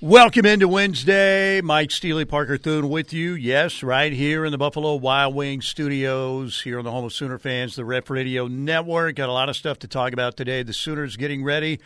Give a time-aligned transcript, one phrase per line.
[0.00, 1.60] Welcome into Wednesday.
[1.60, 3.34] Mike Steely Parker Thune with you.
[3.34, 7.36] Yes, right here in the Buffalo Wild Wings studios, here on the home of Sooner
[7.36, 9.16] fans, the Ref Radio Network.
[9.16, 10.62] Got a lot of stuff to talk about today.
[10.62, 11.80] The Sooners getting ready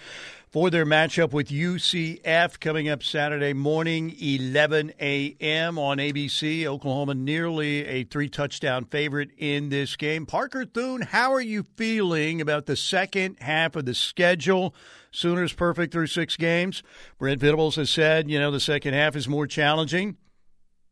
[0.52, 5.78] for their matchup with UCF coming up Saturday morning, 11 a.m.
[5.78, 6.67] on ABC.
[6.67, 10.26] Oklahoma nearly a three touchdown favorite in this game.
[10.26, 14.74] Parker Thune, how are you feeling about the second half of the schedule?
[15.10, 16.82] Sooners perfect through six games.
[17.19, 20.19] Brent Venables has said, you know, the second half is more challenging.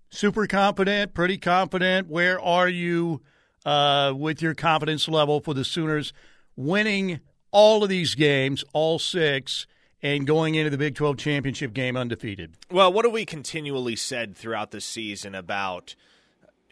[0.08, 2.08] Super confident, pretty confident.
[2.08, 3.20] Where are you
[3.66, 6.14] uh, with your confidence level for the Sooners
[6.56, 7.20] winning
[7.52, 9.66] all of these games, all six,
[10.02, 12.52] and going into the Big 12 championship game undefeated?
[12.70, 15.94] Well, what have we continually said throughout the season about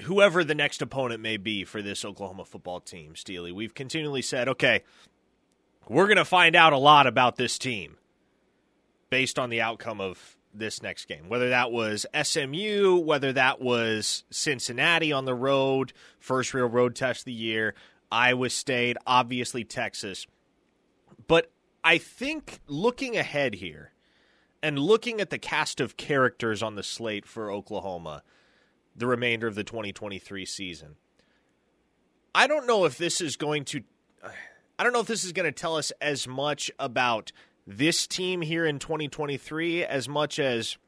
[0.02, 3.52] whoever the next opponent may be for this Oklahoma football team, Steely?
[3.52, 4.82] We've continually said, okay,
[5.88, 7.96] we're going to find out a lot about this team
[9.10, 11.28] based on the outcome of this next game.
[11.28, 17.22] Whether that was SMU, whether that was Cincinnati on the road, first real road test
[17.22, 17.74] of the year,
[18.10, 20.26] Iowa State, obviously Texas.
[21.84, 23.92] I think looking ahead here
[24.62, 28.22] and looking at the cast of characters on the slate for Oklahoma,
[28.96, 30.96] the remainder of the 2023 season,
[32.34, 33.82] I don't know if this is going to.
[34.78, 37.32] I don't know if this is going to tell us as much about
[37.66, 40.78] this team here in 2023 as much as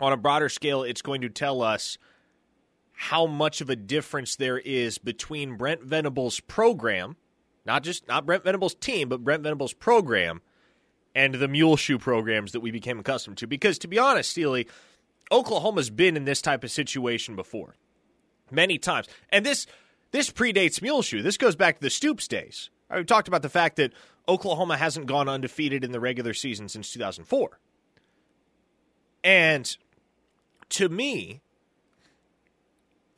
[0.00, 1.98] on a broader scale, it's going to tell us
[2.92, 7.16] how much of a difference there is between Brent Venables' program,
[7.68, 10.40] not just not Brent Venables' team, but Brent Venables' program
[11.14, 13.46] and the Muleshoe programs that we became accustomed to.
[13.46, 14.66] Because to be honest, Steely,
[15.30, 17.76] Oklahoma's been in this type of situation before.
[18.50, 19.06] Many times.
[19.30, 19.66] And this
[20.10, 21.22] this predates Muleshoe.
[21.22, 22.70] This goes back to the Stoops days.
[22.90, 23.92] I've talked about the fact that
[24.26, 27.58] Oklahoma hasn't gone undefeated in the regular season since 2004.
[29.22, 29.76] And
[30.70, 31.42] to me,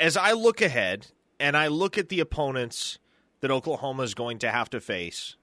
[0.01, 2.99] as I look ahead and I look at the opponents
[3.41, 5.37] that Oklahoma is going to have to face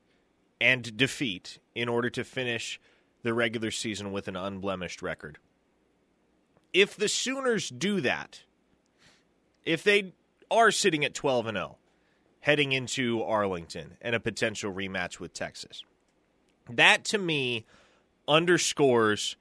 [0.59, 2.79] and defeat in order to finish
[3.23, 5.37] the regular season with an unblemished record.
[6.73, 8.43] If the Sooners do that,
[9.65, 10.13] if they
[10.49, 11.77] are sitting at 12 and 0,
[12.47, 15.83] heading into Arlington and a potential rematch with Texas.
[16.69, 17.65] That to me
[18.25, 19.35] underscores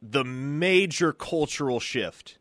[0.00, 2.38] the major cultural shift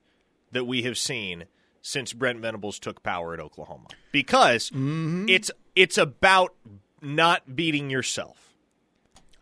[0.51, 1.45] that we have seen
[1.85, 3.87] since Brent Venables took power at Oklahoma.
[4.11, 5.29] Because mm-hmm.
[5.29, 6.55] it's it's about
[6.99, 8.55] not beating yourself.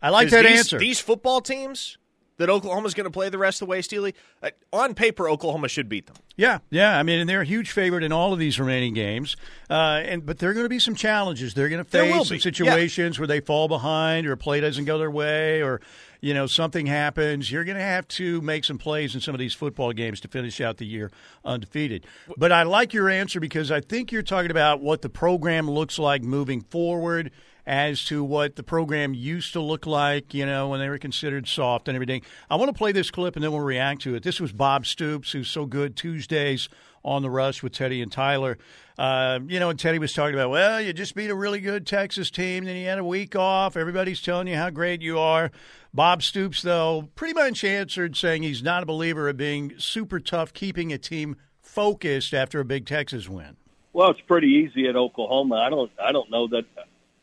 [0.02, 0.78] I like that these, answer.
[0.78, 1.96] These football teams
[2.36, 4.14] that Oklahoma's going to play the rest of the way, Steely.
[4.42, 6.16] Uh, on paper, Oklahoma should beat them.
[6.36, 6.98] Yeah, yeah.
[6.98, 9.36] I mean, and they're a huge favorite in all of these remaining games.
[9.70, 11.54] Uh, and but there are going to be some challenges.
[11.54, 13.20] They're going to face some situations yeah.
[13.20, 15.80] where they fall behind, or a play doesn't go their way, or
[16.24, 17.52] you know something happens.
[17.52, 20.28] You're going to have to make some plays in some of these football games to
[20.28, 21.10] finish out the year
[21.44, 22.06] undefeated.
[22.38, 25.98] But I like your answer because I think you're talking about what the program looks
[25.98, 27.30] like moving forward
[27.66, 31.46] as to what the program used to look like, you know, when they were considered
[31.46, 32.22] soft and everything.
[32.48, 34.22] I want to play this clip and then we'll react to it.
[34.22, 36.70] This was Bob Stoops, who's so good Tuesdays
[37.04, 38.58] on the rush with Teddy and Tyler.
[38.98, 41.86] Uh, you know, and Teddy was talking about, well, you just beat a really good
[41.86, 43.76] Texas team, then you had a week off.
[43.76, 45.50] Everybody's telling you how great you are.
[45.92, 50.52] Bob Stoops, though, pretty much answered saying he's not a believer of being super tough,
[50.52, 53.56] keeping a team focused after a big Texas win.
[53.92, 55.56] Well, it's pretty easy at Oklahoma.
[55.56, 56.64] I don't, I don't know that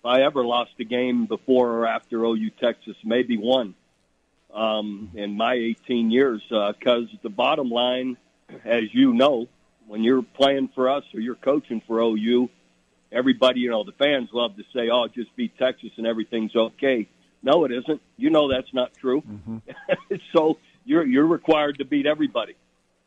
[0.03, 3.75] I ever lost a game before or after OU Texas, maybe one
[4.53, 6.41] um, in my 18 years.
[6.49, 8.17] Because uh, the bottom line,
[8.65, 9.47] as you know,
[9.91, 12.49] when you're playing for us or you're coaching for OU,
[13.11, 17.09] everybody, you know, the fans love to say, "Oh, just beat Texas and everything's okay."
[17.43, 18.01] No, it isn't.
[18.15, 19.21] You know that's not true.
[19.21, 20.15] Mm-hmm.
[20.33, 22.55] so you're you're required to beat everybody,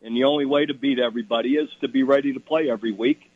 [0.02, 3.30] and the only way to beat everybody is to be ready to play every week.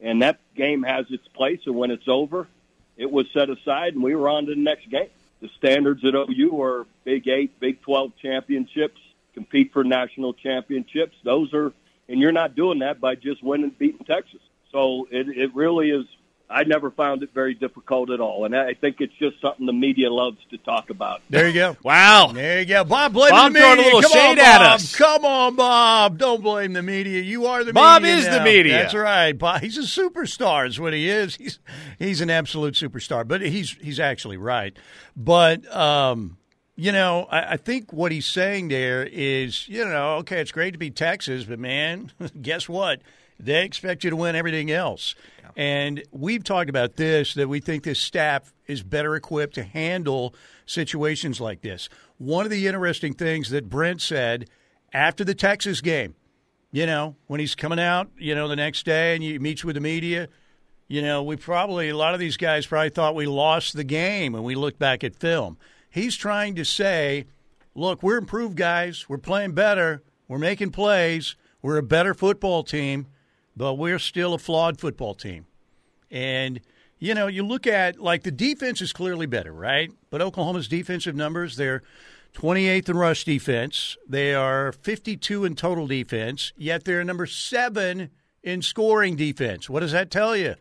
[0.00, 2.46] And that game has its place, and when it's over,
[2.96, 5.10] it was set aside, and we were on to the next game.
[5.40, 9.00] The standards at OU are Big Eight, Big Twelve championships,
[9.34, 11.16] compete for national championships.
[11.24, 11.72] Those are,
[12.08, 14.40] and you're not doing that by just winning, beating Texas.
[14.72, 16.06] So it, it really is
[16.48, 19.72] I never found it very difficult at all, and I think it's just something the
[19.72, 21.22] media loves to talk about.
[21.30, 21.76] There you go.
[21.82, 22.32] wow.
[22.32, 22.84] There you go.
[22.84, 23.74] Bob, blame Bob the media.
[23.74, 24.74] throwing a little Come shade on, at Bob.
[24.74, 24.94] us.
[24.94, 26.18] Come on, Bob.
[26.18, 27.22] Don't blame the media.
[27.22, 28.16] You are the Bob media.
[28.16, 28.38] Bob is now.
[28.38, 28.72] the media.
[28.74, 29.32] That's right.
[29.32, 30.68] Bob, he's a superstar.
[30.68, 31.34] Is what he is.
[31.36, 31.58] He's
[31.98, 33.26] he's an absolute superstar.
[33.26, 34.76] But he's he's actually right.
[35.16, 36.36] But um,
[36.76, 40.72] you know, I, I, think what he's saying there is, you know, okay, it's great
[40.72, 42.10] to be Texas, but man,
[42.42, 43.00] guess what?
[43.38, 45.14] They expect you to win everything else.
[45.42, 45.50] Yeah.
[45.56, 50.34] And we've talked about this that we think this staff is better equipped to handle
[50.66, 51.88] situations like this.
[52.18, 54.48] One of the interesting things that Brent said
[54.92, 56.14] after the Texas game,
[56.72, 59.74] you know, when he's coming out, you know, the next day and he meets with
[59.74, 60.28] the media,
[60.88, 64.32] you know, we probably, a lot of these guys probably thought we lost the game
[64.32, 65.56] when we looked back at film.
[65.94, 67.26] He's trying to say,
[67.72, 69.08] look, we're improved guys.
[69.08, 70.02] We're playing better.
[70.26, 71.36] We're making plays.
[71.62, 73.06] We're a better football team,
[73.56, 75.46] but we're still a flawed football team.
[76.10, 76.60] And,
[76.98, 79.92] you know, you look at, like, the defense is clearly better, right?
[80.10, 81.84] But Oklahoma's defensive numbers, they're
[82.34, 83.96] 28th in rush defense.
[84.08, 88.10] They are 52 in total defense, yet they're number seven
[88.42, 89.70] in scoring defense.
[89.70, 90.56] What does that tell you?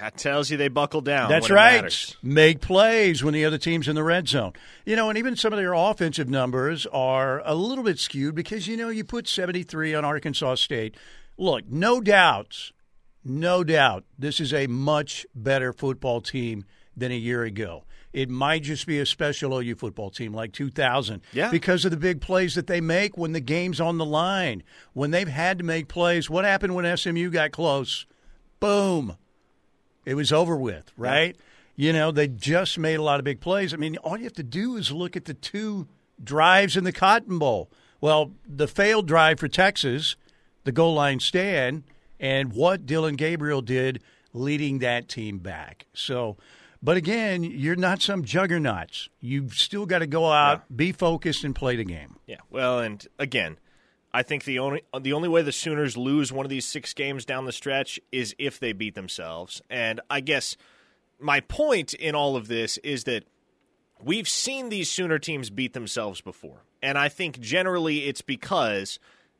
[0.00, 1.28] That tells you they buckle down.
[1.28, 2.16] That's right.
[2.22, 4.52] Make plays when the other team's in the red zone.
[4.84, 8.66] You know, and even some of their offensive numbers are a little bit skewed because,
[8.66, 10.96] you know, you put 73 on Arkansas State.
[11.36, 12.72] Look, no doubts,
[13.24, 16.64] no doubt, this is a much better football team
[16.96, 17.84] than a year ago.
[18.12, 21.50] It might just be a special OU football team like 2000 yeah.
[21.50, 24.62] because of the big plays that they make when the game's on the line.
[24.92, 28.06] When they've had to make plays, what happened when SMU got close?
[28.60, 29.16] Boom.
[30.04, 31.36] It was over with, right?
[31.36, 31.42] Yeah.
[31.74, 33.72] You know, they just made a lot of big plays.
[33.72, 35.88] I mean, all you have to do is look at the two
[36.22, 37.70] drives in the Cotton Bowl.
[38.00, 40.16] Well, the failed drive for Texas,
[40.64, 41.84] the goal line stand,
[42.20, 44.02] and what Dillon Gabriel did
[44.34, 45.86] leading that team back.
[45.94, 46.36] So,
[46.82, 49.08] but again, you're not some juggernauts.
[49.20, 50.76] You've still got to go out, yeah.
[50.76, 52.16] be focused, and play the game.
[52.26, 52.38] Yeah.
[52.50, 53.56] Well, and again,
[54.14, 57.24] I think the only the only way the Sooners lose one of these six games
[57.24, 59.62] down the stretch is if they beat themselves.
[59.70, 60.56] And I guess
[61.18, 63.24] my point in all of this is that
[64.02, 66.64] we've seen these Sooner teams beat themselves before.
[66.82, 68.98] And I think generally it's because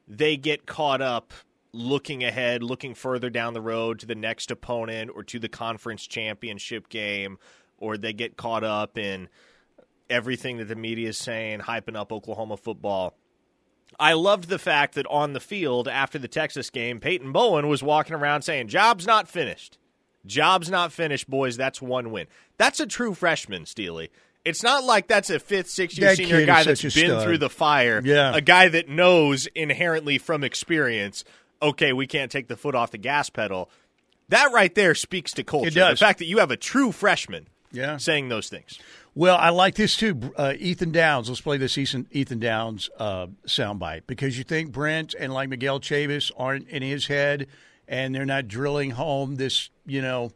[0.09, 1.33] they get caught up
[1.73, 6.07] looking ahead, looking further down the road to the next opponent or to the conference
[6.07, 7.39] championship game,
[7.79, 9.29] or they get caught up in
[10.09, 13.15] everything that the media is saying, hyping up Oklahoma football.
[13.99, 17.83] I loved the fact that on the field after the Texas game, Peyton Bowen was
[17.83, 19.79] walking around saying, Job's not finished.
[20.27, 21.57] Job's not finished, boys.
[21.57, 22.27] That's one win.
[22.57, 24.11] That's a true freshman, Steely.
[24.45, 27.23] It's not like that's a fifth, sixth year that senior guy that's been stud.
[27.23, 28.01] through the fire.
[28.05, 28.35] Yeah.
[28.35, 31.25] A guy that knows inherently from experience
[31.63, 33.71] okay, we can't take the foot off the gas pedal.
[34.29, 35.69] That right there speaks to culture.
[35.69, 35.99] It does.
[35.99, 37.97] The fact that you have a true freshman yeah.
[37.97, 38.79] saying those things.
[39.15, 40.33] Well, I like this too.
[40.37, 41.29] Uh, Ethan Downs.
[41.29, 45.81] Let's play this Ethan, Ethan Downs uh, soundbite because you think Brent and like Miguel
[45.81, 47.47] Chavis aren't in his head
[47.87, 50.33] and they're not drilling home this, you know,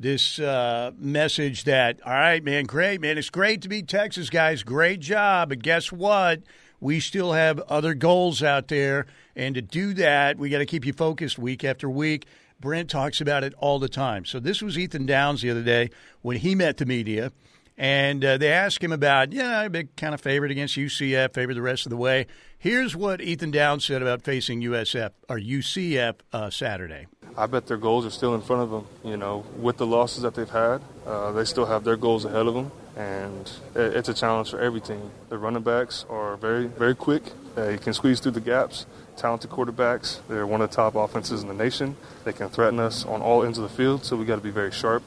[0.00, 3.18] this uh, message that, all right, man, great, man.
[3.18, 4.62] It's great to beat Texas, guys.
[4.62, 5.50] Great job.
[5.50, 6.40] But guess what?
[6.80, 9.04] We still have other goals out there.
[9.36, 12.26] And to do that, we got to keep you focused week after week.
[12.58, 14.24] Brent talks about it all the time.
[14.24, 15.90] So this was Ethan Downs the other day
[16.22, 17.30] when he met the media.
[17.76, 21.54] And uh, they asked him about, yeah, a big kind of favorite against UCF, favorite
[21.54, 22.26] the rest of the way.
[22.58, 27.06] Here's what Ethan Downs said about facing USF or UCF uh, Saturday.
[27.36, 28.86] I bet their goals are still in front of them.
[29.02, 32.46] You know, with the losses that they've had, uh, they still have their goals ahead
[32.46, 35.10] of them and it's a challenge for every team.
[35.28, 37.22] The running backs are very, very quick.
[37.56, 38.86] Uh, you can squeeze through the gaps.
[39.16, 40.20] Talented quarterbacks.
[40.28, 41.96] They're one of the top offenses in the nation.
[42.24, 44.50] They can threaten us on all ends of the field, so we got to be
[44.50, 45.02] very sharp.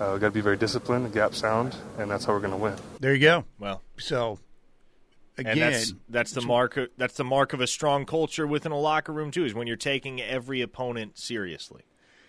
[0.00, 2.52] Uh, we got to be very disciplined, and gap sound, and that's how we're going
[2.52, 2.74] to win.
[3.00, 3.44] There you go.
[3.58, 4.38] Well, so
[5.36, 6.76] again, that's, that's the mark.
[6.76, 9.44] Of, that's the mark of a strong culture within a locker room too.
[9.44, 11.82] Is when you're taking every opponent seriously.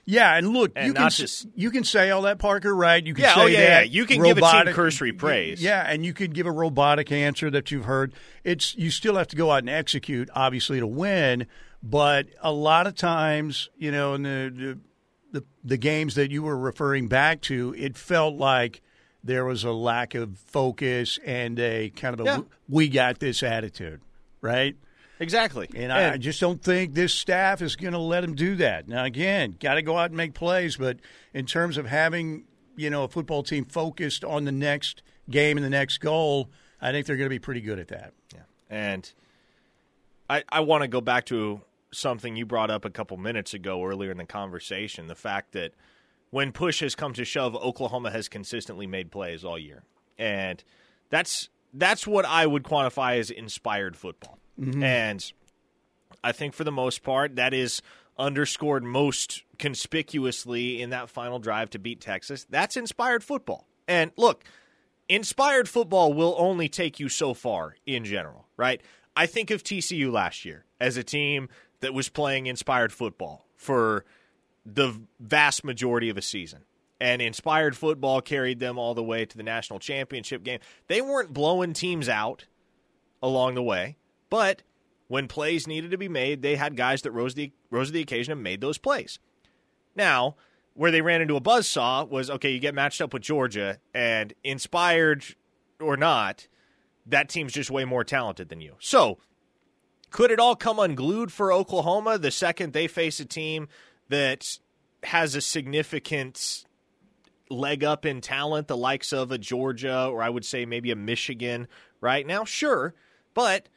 [0.06, 3.06] Yeah, and look, and you can just, you can say all that, Parker, right?
[3.06, 3.90] You can yeah, say oh, yeah, that.
[3.90, 3.94] Yeah.
[3.94, 5.62] You can robotic, give a team cursory praise.
[5.62, 8.14] Yeah, and you could give a robotic answer that you've heard.
[8.44, 11.46] It's you still have to go out and execute, obviously, to win.
[11.84, 14.80] But a lot of times, you know, in the the,
[15.32, 18.82] the, the games that you were referring back to, it felt like
[19.24, 22.40] there was a lack of focus and a kind of a yeah.
[22.68, 24.02] we got this attitude,
[24.42, 24.76] right?
[25.20, 25.68] Exactly.
[25.74, 28.88] And, and I just don't think this staff is going to let him do that.
[28.88, 30.98] Now, again, got to go out and make plays, but
[31.34, 32.46] in terms of having,
[32.78, 36.50] you know, a football team focused on the next game and the next goal,
[36.82, 38.14] I think they're going to be pretty good at that.
[38.34, 38.42] Yeah.
[38.70, 39.12] And
[40.30, 41.60] I, I want to go back to
[41.92, 45.74] something you brought up a couple minutes ago earlier in the conversation the fact that
[46.30, 49.84] when push has come to shove, Oklahoma has consistently made plays all year.
[50.18, 50.64] And
[51.10, 54.38] that's that's what I would quantify as inspired football.
[54.60, 54.84] Mm-hmm.
[54.84, 55.32] And
[56.24, 57.82] I think for the most part, that is
[58.18, 62.46] underscored most conspicuously in that final drive to beat Texas.
[62.50, 63.68] That's inspired football.
[63.88, 64.44] And look,
[65.08, 68.82] inspired football will only take you so far in general, right?
[69.16, 71.50] I think of TCU last year as a team
[71.82, 74.06] that was playing inspired football for
[74.66, 76.62] the vast majority of a season.
[77.02, 80.60] And inspired football carried them all the way to the national championship game.
[80.88, 82.46] They weren't blowing teams out
[83.24, 83.98] along the way,
[84.30, 84.64] but
[85.08, 88.02] when plays needed to be made, they had guys that rose the rose to the
[88.02, 89.18] occasion and made those plays.
[89.96, 90.36] Now,
[90.74, 93.80] where they ran into a buzz saw was okay, you get matched up with Georgia,
[93.94, 95.24] and inspired
[95.82, 96.48] or not,
[97.06, 98.76] that team's just way more talented than you.
[98.80, 99.18] So,
[100.10, 103.68] could it all come unglued for Oklahoma the second they face a team
[104.10, 104.58] that
[105.04, 106.66] has a significant
[107.50, 110.96] leg up in talent, the likes of a Georgia or I would say maybe a
[110.96, 111.68] Michigan
[112.02, 112.44] right now?
[112.46, 112.94] Sure,
[113.34, 113.70] but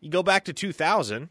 [0.00, 1.28] you go back to 2000.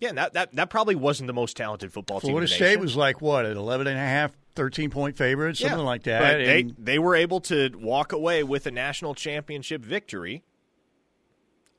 [0.00, 2.56] Yeah, that, that, that probably wasn't the most talented football Florida team.
[2.56, 5.84] Florida State was like what, an 11 and a half, 13 point favorite, something yeah,
[5.84, 6.38] like that.
[6.38, 10.42] they they were able to walk away with a national championship victory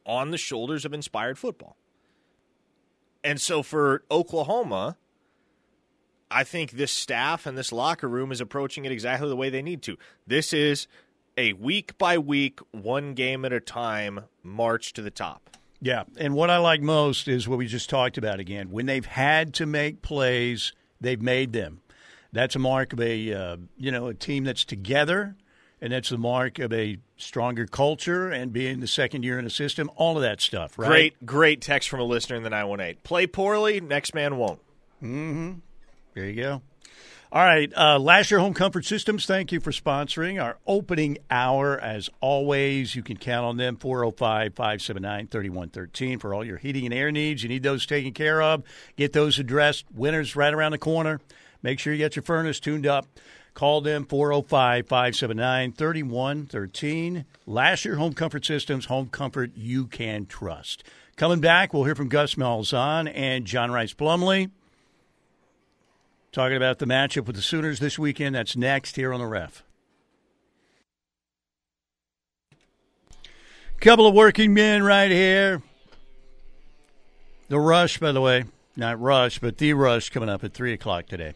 [0.06, 1.78] on the shoulders of inspired football.
[3.24, 4.98] And so for Oklahoma,
[6.32, 9.62] I think this staff and this locker room is approaching it exactly the way they
[9.62, 9.98] need to.
[10.28, 10.88] This is
[11.38, 15.50] a week by week, one game at a time march to the top.
[15.82, 18.70] Yeah, and what I like most is what we just talked about again.
[18.70, 21.82] When they've had to make plays, they've made them.
[22.34, 25.36] That's a mark of a uh, you know a team that's together,
[25.82, 29.50] and that's the mark of a stronger culture and being the second year in a
[29.50, 29.90] system.
[29.96, 30.88] All of that stuff, right?
[30.88, 33.04] Great, great text from a listener in the nine one eight.
[33.04, 34.60] Play poorly, next man won't.
[35.02, 35.54] Mm-hmm.
[36.14, 36.62] There you go.
[37.32, 41.80] All right, uh, Lasher Home Comfort Systems, thank you for sponsoring our opening hour.
[41.80, 46.94] As always, you can count on them 405 579 3113 for all your heating and
[46.94, 47.44] air needs.
[47.44, 48.64] You need those taken care of.
[48.96, 49.86] Get those addressed.
[49.94, 51.22] Winter's right around the corner.
[51.62, 53.06] Make sure you get your furnace tuned up.
[53.54, 57.26] Call them 405 579 3113.
[57.46, 60.84] Lasher Home Comfort Systems, home comfort you can trust.
[61.16, 64.52] Coming back, we'll hear from Gus Malzahn and John Rhys Plumlee.
[66.32, 68.36] Talking about the matchup with the Sooners this weekend.
[68.36, 69.64] That's next here on the ref.
[73.80, 75.62] Couple of working men right here.
[77.48, 78.44] The Rush, by the way,
[78.76, 81.34] not Rush, but the Rush coming up at 3 o'clock today.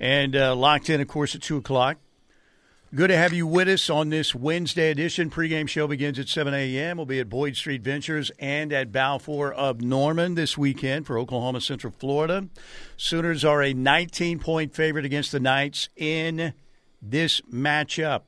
[0.00, 1.98] And uh, locked in, of course, at 2 o'clock.
[2.94, 5.28] Good to have you with us on this Wednesday edition.
[5.28, 6.96] Pregame show begins at 7 a.m.
[6.96, 11.60] We'll be at Boyd Street Ventures and at Balfour of Norman this weekend for Oklahoma
[11.60, 12.48] Central Florida.
[12.96, 16.54] Sooners are a 19 point favorite against the Knights in
[17.02, 18.22] this matchup.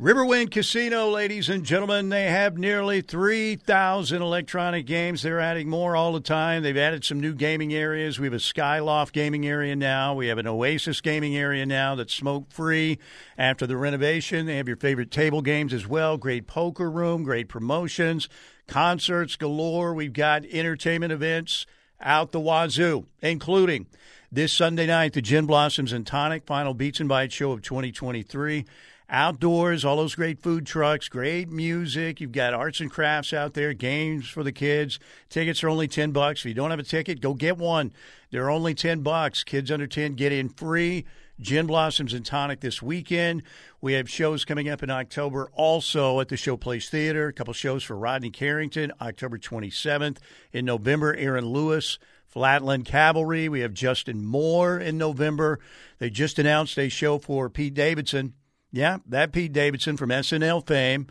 [0.00, 5.22] Riverwind Casino, ladies and gentlemen, they have nearly 3,000 electronic games.
[5.22, 6.62] They're adding more all the time.
[6.62, 8.20] They've added some new gaming areas.
[8.20, 10.14] We have a Skyloft gaming area now.
[10.14, 13.00] We have an Oasis gaming area now that's smoke free
[13.36, 14.46] after the renovation.
[14.46, 16.16] They have your favorite table games as well.
[16.16, 18.28] Great poker room, great promotions,
[18.68, 19.94] concerts galore.
[19.94, 21.66] We've got entertainment events
[22.00, 23.88] out the wazoo, including
[24.30, 28.64] this Sunday night, the Gin Blossoms and Tonic Final Beats and Bites show of 2023
[29.10, 32.20] outdoors, all those great food trucks, great music.
[32.20, 34.98] You've got arts and crafts out there, games for the kids.
[35.28, 36.40] Tickets are only 10 bucks.
[36.40, 37.92] If you don't have a ticket, go get one.
[38.30, 39.44] They're only 10 bucks.
[39.44, 41.06] Kids under 10 get in free.
[41.40, 43.44] Gin Blossoms and Tonic this weekend.
[43.80, 47.28] We have shows coming up in October also at the Showplace Theater.
[47.28, 50.18] A couple shows for Rodney Carrington, October 27th.
[50.52, 53.48] In November, Aaron Lewis, Flatland Cavalry.
[53.48, 55.60] We have Justin Moore in November.
[55.98, 58.34] They just announced a show for Pete Davidson
[58.70, 61.06] yeah, that Pete Davidson from SNL fame,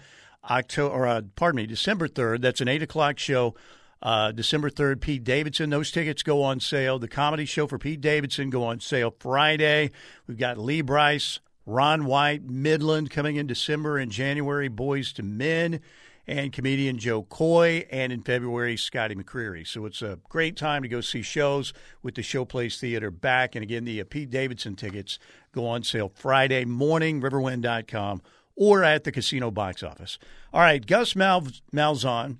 [0.50, 2.42] October, or, uh, pardon me, December third.
[2.42, 3.56] That's an eight o'clock show.
[4.02, 5.72] Uh, December third, Pete Davidson.
[5.72, 7.00] Those tickets go on sale.
[7.00, 9.92] The comedy show for Pete Davidson go on sale Friday.
[10.28, 14.70] We've got Lee Brice, Ron White, Midland coming in December and January.
[14.70, 15.80] Boyz II Men
[16.28, 19.66] and comedian Jo Koy, and in February, Scotty McCreery.
[19.66, 23.56] So it's a great time to go see shows with the Showplace Theater back.
[23.56, 25.20] And again, the uh, Pete Davidson tickets
[25.54, 28.22] go on sale Friday morning, riverwind.com,
[28.56, 30.20] or at the casino box office.
[30.54, 32.38] All right, Gus Mal- Malzahn.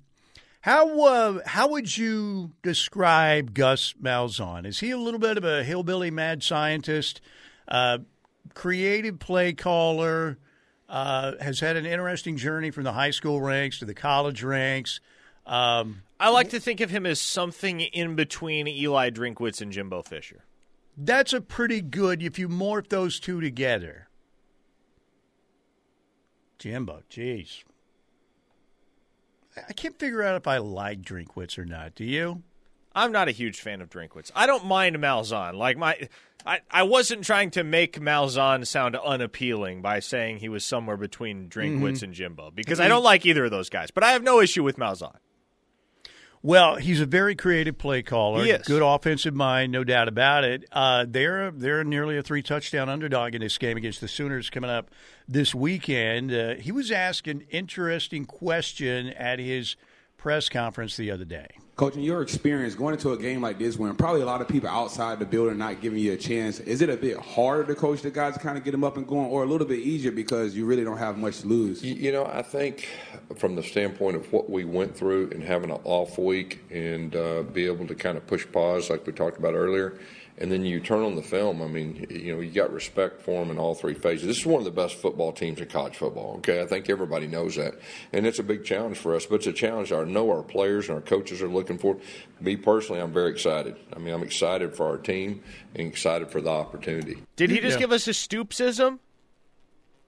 [0.60, 4.66] How uh, how would you describe Gus Malzahn?
[4.66, 7.20] Is he a little bit of a hillbilly mad scientist,
[7.68, 7.98] uh,
[8.54, 10.36] creative play caller,
[10.88, 15.00] uh, has had an interesting journey from the high school ranks to the college ranks.
[15.46, 20.02] Um, I like to think of him as something in between Eli Drinkwitz and Jimbo
[20.02, 20.44] Fisher.
[20.96, 24.08] That's a pretty good if you morph those two together.
[26.58, 27.62] Jimbo, jeez.
[29.56, 31.94] I can't figure out if I like Drinkwitz or not.
[31.94, 32.42] Do you?
[32.94, 34.32] I'm not a huge fan of Drinkwitz.
[34.34, 35.54] I don't mind Malzahn.
[35.54, 36.08] Like my
[36.46, 41.48] I, I wasn't trying to make Malzahn sound unappealing by saying he was somewhere between
[41.48, 42.04] Drinkwitz mm-hmm.
[42.04, 43.90] and Jimbo because I don't like either of those guys.
[43.90, 45.16] But I have no issue with Malzahn.
[46.42, 48.44] Well, he's a very creative play caller.
[48.64, 50.64] Good offensive mind, no doubt about it.
[50.70, 54.70] Uh, they're they're nearly a three touchdown underdog in this game against the Sooners coming
[54.70, 54.90] up
[55.26, 56.32] this weekend.
[56.32, 59.76] Uh, he was asked an interesting question at his
[60.16, 61.48] press conference the other day.
[61.78, 64.48] Coach, in your experience going into a game like this, when probably a lot of
[64.48, 67.76] people outside the building not giving you a chance, is it a bit harder to
[67.76, 69.78] coach the guys to kind of get them up and going, or a little bit
[69.78, 71.84] easier because you really don't have much to lose?
[71.84, 72.88] You know, I think
[73.36, 77.44] from the standpoint of what we went through and having an off week and uh,
[77.44, 80.00] be able to kind of push pause, like we talked about earlier,
[80.40, 81.60] and then you turn on the film.
[81.60, 84.26] I mean, you know, you got respect for them in all three phases.
[84.26, 86.36] This is one of the best football teams in college football.
[86.38, 87.74] Okay, I think everybody knows that,
[88.12, 89.26] and it's a big challenge for us.
[89.26, 91.98] But it's a challenge I know our players and our coaches are looking for.
[92.40, 93.76] Me personally, I'm very excited.
[93.94, 95.42] I mean, I'm excited for our team
[95.74, 97.22] and excited for the opportunity.
[97.36, 97.80] Did he just yeah.
[97.80, 99.00] give us a stoopsism?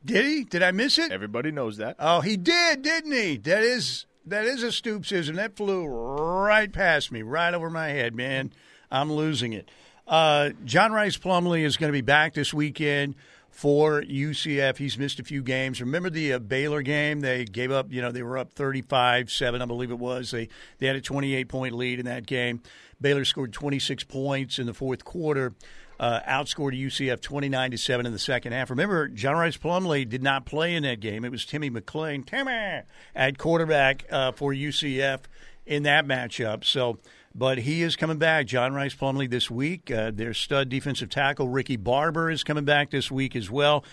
[0.04, 0.44] Did he?
[0.44, 1.12] Did I miss it?
[1.12, 1.96] Everybody knows that.
[1.99, 3.37] Oh, he did, didn't he?
[3.37, 5.34] That is that is a stoopsism.
[5.34, 8.52] That flew right past me, right over my head, man.
[8.90, 9.70] I'm losing it.
[10.11, 13.14] Uh, John Rhys Plumlee is going to be back this weekend
[13.49, 14.76] for UCF.
[14.76, 15.81] He's missed a few games.
[15.81, 17.21] Remember the uh, Baylor game?
[17.21, 20.33] They gave up, you know, they were up 35 7, I believe it was.
[20.33, 20.49] They,
[20.79, 22.61] they had a 28 point lead in that game.
[23.00, 25.55] Baylor scored 26 points in the fourth quarter.
[26.00, 28.71] Uh, outscored UCF 29 to 7 in the second half.
[28.71, 31.25] Remember, John Rhys Plumlee did not play in that game.
[31.26, 32.83] It was Timmy McClain, Timmy,
[33.14, 35.21] at quarterback uh, for UCF
[35.67, 36.64] in that matchup.
[36.64, 36.99] So
[37.34, 38.46] but he is coming back.
[38.46, 39.90] John Rhys Plumlee this week.
[39.90, 43.84] Uh, their stud defensive tackle Ricky Barber is coming back this week as well.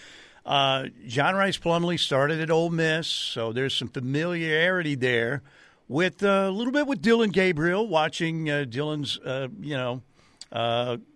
[0.46, 5.44] Uh, John Rhys Plumlee started at Ole Miss, so there's some familiarity there
[5.88, 7.88] with uh, a little bit with Dillon Gabriel.
[7.88, 10.01] Watching uh, Dillon's uh, you know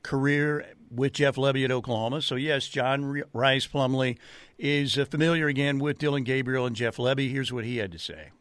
[0.04, 2.22] career with Jeff Lebby at Oklahoma.
[2.22, 4.18] So yes, John Rhys Plumlee
[4.60, 7.32] is familiar again with Dillon Gabriel and Jeff Lebby.
[7.32, 8.32] Here's what he had to say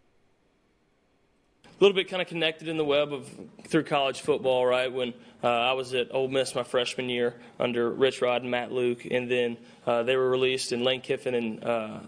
[1.80, 3.28] little bit kind of connected in the web of
[3.66, 4.92] through college football, right?
[4.92, 8.70] When uh, I was at Ole Miss my freshman year under Rich Rod and Matt
[8.70, 9.56] Luke, and then
[9.86, 12.00] uh, they were released, and Lane Kiffin and uh,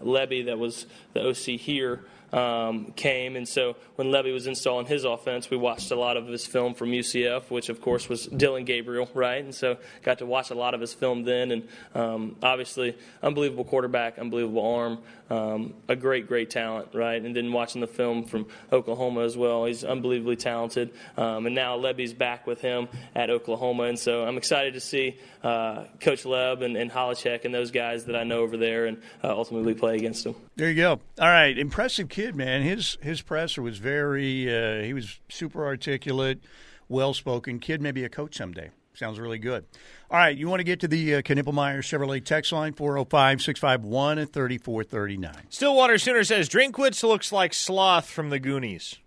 [0.43, 3.35] that was the OC here, um, came.
[3.35, 6.73] And so when Lebby was installing his offense, we watched a lot of his film
[6.73, 9.43] from UCF, which of course was Dillon Gabriel, right?
[9.43, 11.51] And so got to watch a lot of his film then.
[11.51, 17.21] And um, obviously, unbelievable quarterback, unbelievable arm, um, a great, great talent, right?
[17.21, 20.91] And then watching the film from Oklahoma as well, he's unbelievably talented.
[21.17, 23.83] Um, and now Lebby's back with him at Oklahoma.
[23.83, 28.15] And so I'm excited to see uh, Coach Leb and, and and those guys that
[28.15, 30.35] I know over there and uh, ultimately play against them.
[30.55, 30.99] There you go.
[31.19, 31.57] All right.
[31.57, 32.61] Impressive kid man.
[32.61, 34.47] His his presser was very.
[34.53, 36.39] Uh, he was super articulate,
[36.87, 37.59] well spoken.
[37.59, 38.69] Kid, maybe a coach someday.
[38.95, 39.65] Sounds really good.
[40.11, 44.27] All right, you want to get to the uh, Knippelmeyer Chevrolet text line 405 651
[44.27, 45.33] 3439.
[45.49, 48.97] Stillwater Sooner says Drinkwitz looks like Sloth from the Goonies.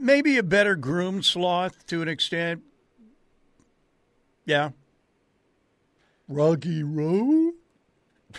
[0.00, 2.62] Maybe a better groomed sloth to an extent.
[4.46, 4.70] Yeah.
[6.26, 7.54] Rocky Road?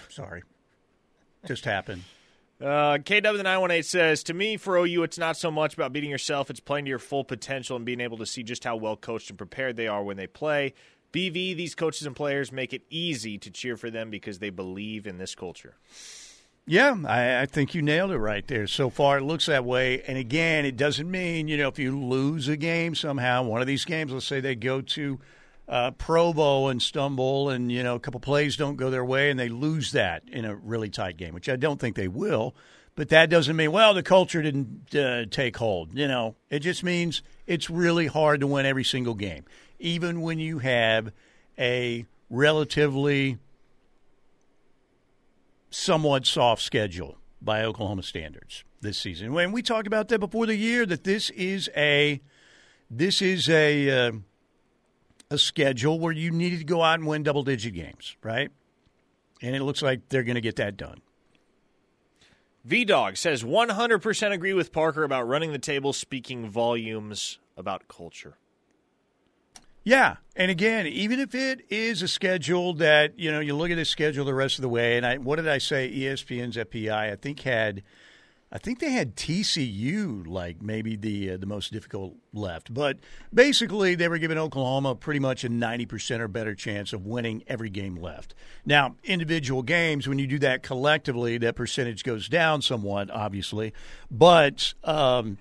[0.10, 0.42] Sorry.
[1.48, 2.04] Just happened.
[2.62, 6.60] Uh, KW918 says, To me, for OU, it's not so much about beating yourself, it's
[6.60, 9.38] playing to your full potential and being able to see just how well coached and
[9.38, 10.74] prepared they are when they play.
[11.12, 15.08] BV, these coaches and players make it easy to cheer for them because they believe
[15.08, 15.76] in this culture.
[16.68, 18.66] Yeah, I, I, think you nailed it right there.
[18.66, 20.02] So far, it looks that way.
[20.08, 23.68] And again, it doesn't mean, you know, if you lose a game somehow, one of
[23.68, 25.20] these games, let's say they go to
[25.68, 29.40] uh, Provo and stumble, and you know a couple plays don't go their way, and
[29.40, 32.56] they lose that in a really tight game, which I don't think they will.
[32.96, 35.98] But that doesn't mean well the culture didn't uh, take hold.
[35.98, 39.46] You know, it just means it's really hard to win every single game,
[39.80, 41.12] even when you have
[41.58, 43.38] a relatively
[45.70, 49.34] somewhat soft schedule by Oklahoma standards this season.
[49.34, 52.22] When we talked about that before the year, that this is a
[52.90, 54.12] this is a uh,
[55.30, 58.52] a schedule where you needed to go out and win double digit games, right?
[59.42, 61.02] And it looks like they're going to get that done.
[62.64, 68.38] V Dog says 100% agree with Parker about running the table, speaking volumes about culture.
[69.84, 73.76] Yeah, and again, even if it is a schedule that you know you look at
[73.76, 75.92] the schedule the rest of the way, and I what did I say?
[75.92, 77.84] ESPN's FPI I think had
[78.52, 83.00] I think they had TCU like maybe the uh, the most difficult left, but
[83.34, 87.44] basically they were giving Oklahoma pretty much a ninety percent or better chance of winning
[87.48, 88.36] every game left.
[88.66, 93.74] Now, individual games, when you do that collectively, that percentage goes down somewhat, obviously,
[94.12, 95.38] but um,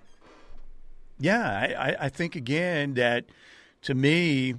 [1.19, 3.27] yeah, I, I think again that
[3.83, 4.55] to me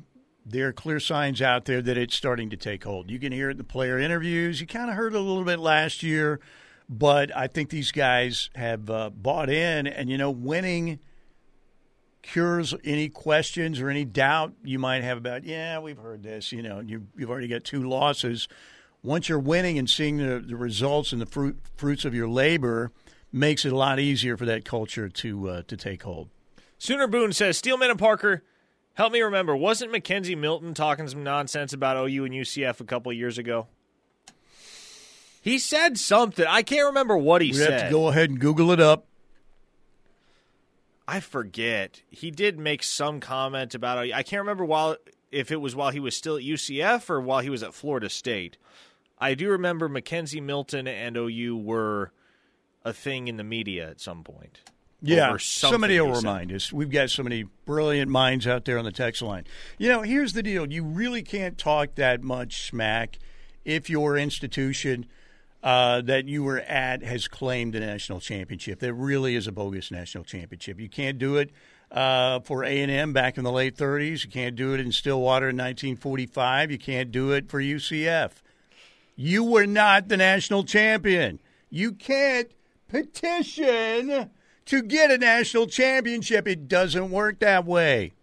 [0.46, 3.10] there are clear signs out there that it's starting to take hold.
[3.10, 4.62] You can hear it in the player interviews.
[4.62, 6.40] You kind of heard a little bit last year
[6.90, 11.00] but I think these guys have uh, bought in, and you know, winning
[12.22, 16.62] cures any questions or any doubt you might have about, yeah, we've heard this, you
[16.62, 18.48] know, you, you've already got two losses.
[19.04, 22.92] Once you're winning and seeing the, the results and the fruit, fruits of your labor,
[23.32, 26.30] makes it a lot easier for that culture to uh, to take hold.
[26.78, 28.44] Sooner Boone says, Steelman and Parker,
[28.94, 33.14] help me remember, wasn't McKenzie Milton talking some nonsense about OU and UCF a couple
[33.14, 33.68] years ago?
[35.46, 36.44] He said something.
[36.50, 37.72] I can't remember what he we said.
[37.72, 39.06] have to go ahead and Google it up.
[41.08, 42.02] I forget.
[42.10, 44.96] He did make some comment about I can't remember while
[45.32, 48.10] if it was while he was still at UCF or while he was at Florida
[48.10, 48.58] State.
[49.20, 52.12] I do remember McKenzie Milton and OU were
[52.84, 54.62] a thing in the media at some point.
[55.00, 56.74] Yeah, somebody will remind us.
[56.74, 59.44] We've got so many brilliant minds out there on the text line.
[59.78, 63.20] You know, here's the deal: you really can't talk that much smack
[63.64, 65.06] if your institution
[65.66, 68.80] uh, that you were at has claimed a national championship.
[68.80, 70.80] That really is a bogus national championship.
[70.80, 71.50] You can't do it
[71.92, 74.24] uh, for A and M back in the late 30s.
[74.24, 76.70] You can't do it in Stillwater in 1945.
[76.70, 78.34] You can't do it for UCF.
[79.16, 81.40] You were not the national champion.
[81.72, 82.52] You can't
[82.88, 84.30] petition
[84.66, 86.48] to get a national championship.
[86.48, 88.14] It doesn't work that way.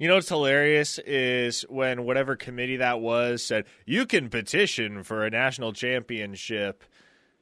[0.00, 5.26] You know what's hilarious is when whatever committee that was said, you can petition for
[5.26, 6.84] a national championship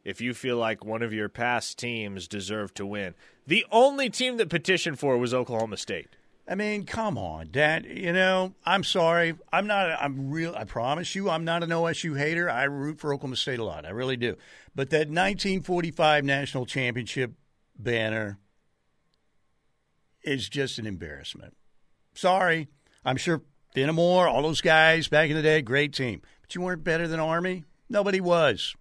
[0.05, 3.15] if you feel like one of your past teams deserve to win.
[3.47, 6.17] The only team that petitioned for was Oklahoma State.
[6.49, 7.85] I mean, come on, Dad.
[7.85, 9.37] You know, I'm sorry.
[9.53, 9.97] I'm not.
[10.03, 10.53] I'm real.
[10.57, 12.51] I promise you, I'm not an OSU hater.
[12.51, 13.87] I root for Oklahoma State a lot.
[13.87, 14.37] I really do.
[14.75, 17.35] But that 1945 national championship
[17.79, 18.41] banner
[20.25, 21.55] is just an embarrassment.
[22.19, 22.67] Sorry.
[23.05, 23.43] I'm sure
[23.77, 26.21] Fenimore, all those guys back in the day, great team.
[26.43, 27.63] But you weren't better than Army?
[27.89, 28.75] Nobody was.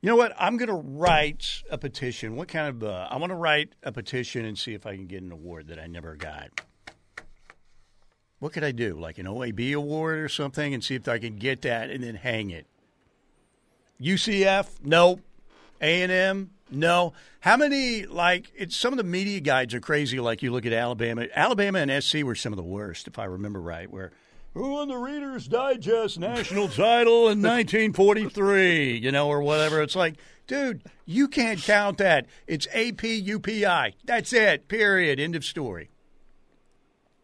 [0.00, 0.34] You know what?
[0.36, 2.34] I'm going to write a petition.
[2.34, 2.82] What kind of?
[2.82, 5.68] Uh, I want to write a petition and see if I can get an award
[5.68, 6.60] that I never got.
[8.40, 8.98] What could I do?
[8.98, 12.16] Like an OAB award or something, and see if I can get that and then
[12.16, 12.66] hang it.
[14.00, 14.80] UCF?
[14.82, 15.20] Nope.
[15.80, 16.50] A and M?
[16.70, 17.12] No.
[17.40, 20.20] How many, like, it's some of the media guides are crazy.
[20.20, 21.26] Like, you look at Alabama.
[21.34, 24.12] Alabama and SC were some of the worst, if I remember right, where
[24.54, 29.82] who won the Reader's Digest national title in 1943, you know, or whatever.
[29.82, 32.26] It's like, dude, you can't count that.
[32.46, 33.94] It's AP UPI.
[34.04, 35.20] That's it, period.
[35.20, 35.90] End of story.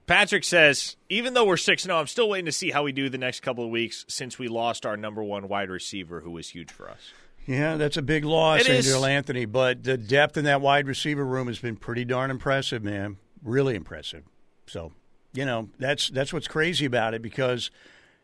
[0.07, 3.09] Patrick says, even though we're 6 0, I'm still waiting to see how we do
[3.09, 6.51] the next couple of weeks since we lost our number one wide receiver who was
[6.51, 7.01] huge for us.
[7.47, 9.45] Yeah, that's a big loss, Andrel Anthony.
[9.45, 13.19] But the depth in that wide receiver room has been pretty darn impressive, man.
[13.43, 14.25] Really impressive.
[14.67, 14.93] So,
[15.33, 17.71] you know, that's that's what's crazy about it because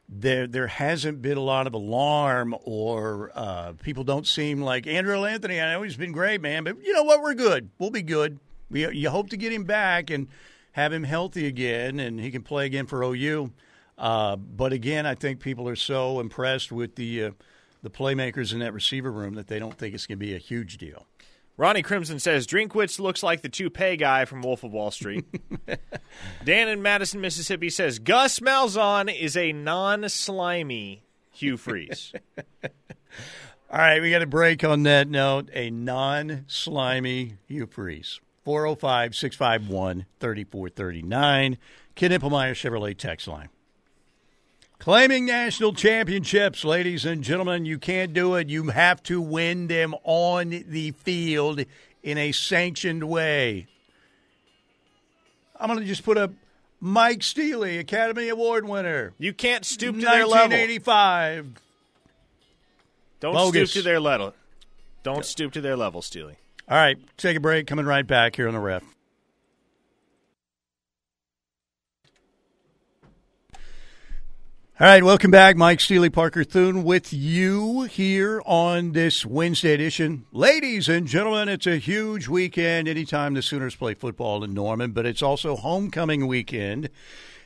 [0.09, 5.31] there there hasn't been a lot of alarm or uh, people don't seem like Andrel
[5.31, 5.61] Anthony.
[5.61, 7.21] I know he's been great, man, but you know what?
[7.21, 7.71] We're good.
[7.79, 8.41] We'll be good.
[8.71, 10.29] We you hope to get him back and
[10.73, 13.53] have him healthy again, and he can play again for OU.
[13.99, 17.25] Uh, but again, I think people are so impressed with the.
[17.25, 17.31] Uh,
[17.83, 20.39] the playmakers in that receiver room that they don't think it's going to be a
[20.39, 21.07] huge deal.
[21.57, 25.27] Ronnie Crimson says Drinkwitz looks like the toupee guy from Wolf of Wall Street.
[26.45, 32.15] Dan in Madison, Mississippi says Gus Malzahn is a non-slimy Hugh Freeze.
[33.71, 35.51] All right, we got a break on that note.
[35.53, 38.21] A non-slimy Hugh Freeze.
[38.45, 41.59] 405 651 3439.
[41.95, 43.51] Ken Ippelmeyer Chevrolet text line.
[44.81, 48.49] Claiming national championships, ladies and gentlemen, you can't do it.
[48.49, 51.67] You have to win them on the field
[52.03, 53.67] in a sanctioned way.
[55.55, 56.33] I'm going to just put up
[56.81, 59.13] Mike Steely, Academy Award winner.
[59.19, 60.49] You can't stoop to their level.
[60.49, 61.47] 1985.
[63.21, 63.71] Don't Bogus.
[63.71, 64.33] stoop to their level.
[65.03, 66.37] Don't stoop to their level, Steely.
[66.71, 67.67] All right, take a break.
[67.67, 68.83] Coming right back here on the ref.
[74.81, 75.59] All right, welcome back.
[75.59, 80.25] Mike Steely Parker Thune with you here on this Wednesday edition.
[80.33, 85.05] Ladies and gentlemen, it's a huge weekend anytime the Sooners play football in Norman, but
[85.05, 86.89] it's also homecoming weekend.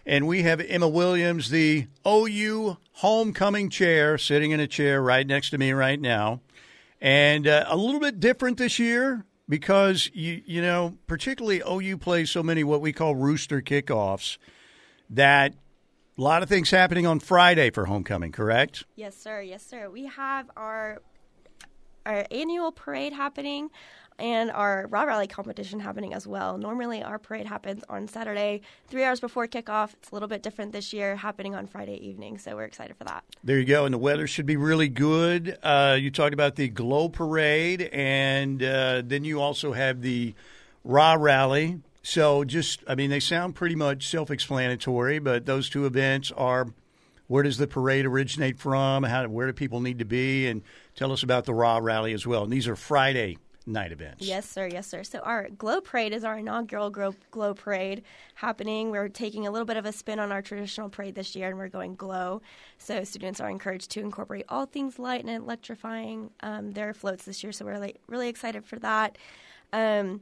[0.06, 5.50] And we have Emma Williams, the OU homecoming chair, sitting in a chair right next
[5.50, 6.40] to me right now.
[7.00, 12.30] And uh, a little bit different this year because, you, you know, particularly OU plays
[12.30, 14.38] so many what we call rooster kickoffs
[15.10, 15.54] that
[16.16, 18.84] a lot of things happening on Friday for homecoming, correct?
[18.96, 19.40] Yes, sir.
[19.40, 19.90] Yes, sir.
[19.90, 20.98] We have our
[22.06, 23.70] our annual parade happening
[24.18, 26.58] and our raw rally competition happening as well.
[26.58, 29.94] Normally, our parade happens on Saturday, three hours before kickoff.
[29.94, 32.38] It's a little bit different this year, happening on Friday evening.
[32.38, 33.24] So we're excited for that.
[33.42, 35.58] There you go, and the weather should be really good.
[35.62, 40.34] Uh, you talked about the glow parade, and uh, then you also have the
[40.84, 46.30] raw rally So just, I mean, they sound pretty much self-explanatory, but those two events
[46.32, 46.68] are
[47.28, 49.04] where does the parade originate from?
[49.04, 50.46] How, where do people need to be?
[50.46, 50.60] And
[50.94, 52.44] tell us about the Raw Rally as well.
[52.44, 54.22] And these are Friday night events.
[54.22, 54.68] Yes, sir.
[54.70, 55.02] Yes, sir.
[55.02, 58.02] So our Glow Parade is our inaugural Glow, Glow Parade
[58.34, 58.90] happening.
[58.90, 61.56] We're taking a little bit of a spin on our traditional parade this year, and
[61.56, 62.42] we're going Glow.
[62.76, 67.42] So students are encouraged to incorporate all things light and electrifying um, their floats this
[67.42, 67.52] year.
[67.52, 69.16] So we're like, really excited for that.
[69.72, 70.20] Um,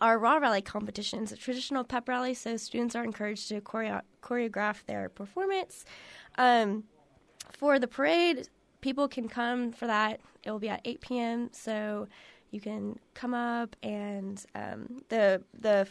[0.00, 4.02] our Raw Rally competition is a traditional pep rally, so students are encouraged to choreo-
[4.22, 5.84] choreograph their performance.
[6.36, 6.84] Um,
[7.50, 8.48] for the parade,
[8.80, 10.20] people can come for that.
[10.44, 11.48] It will be at 8 p.m.
[11.52, 12.08] So
[12.50, 15.88] you can come up and um, the the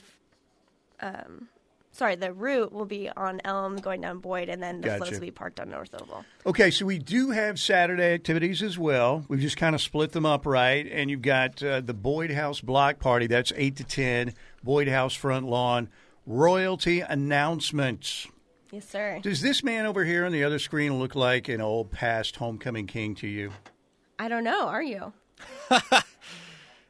[0.99, 1.49] um,
[1.95, 4.97] sorry the route will be on Elm going down Boyd, and then the Gotcha.
[4.97, 6.25] floats will be parked on North Oval.
[6.45, 9.25] Okay, so we do have Saturday activities as well.
[9.27, 10.85] We've just kind of split them up, right?
[10.91, 13.27] And you've got uh, the Boyd House Block Party.
[13.27, 14.33] That's 8 to 10.
[14.63, 15.89] Boyd House Front Lawn.
[16.25, 18.27] Royalty announcements.
[18.71, 19.19] Yes, sir.
[19.21, 22.87] Does this man over here on the other screen look like an old past homecoming
[22.87, 23.51] king to you?
[24.19, 24.67] I don't know.
[24.67, 25.13] Are you?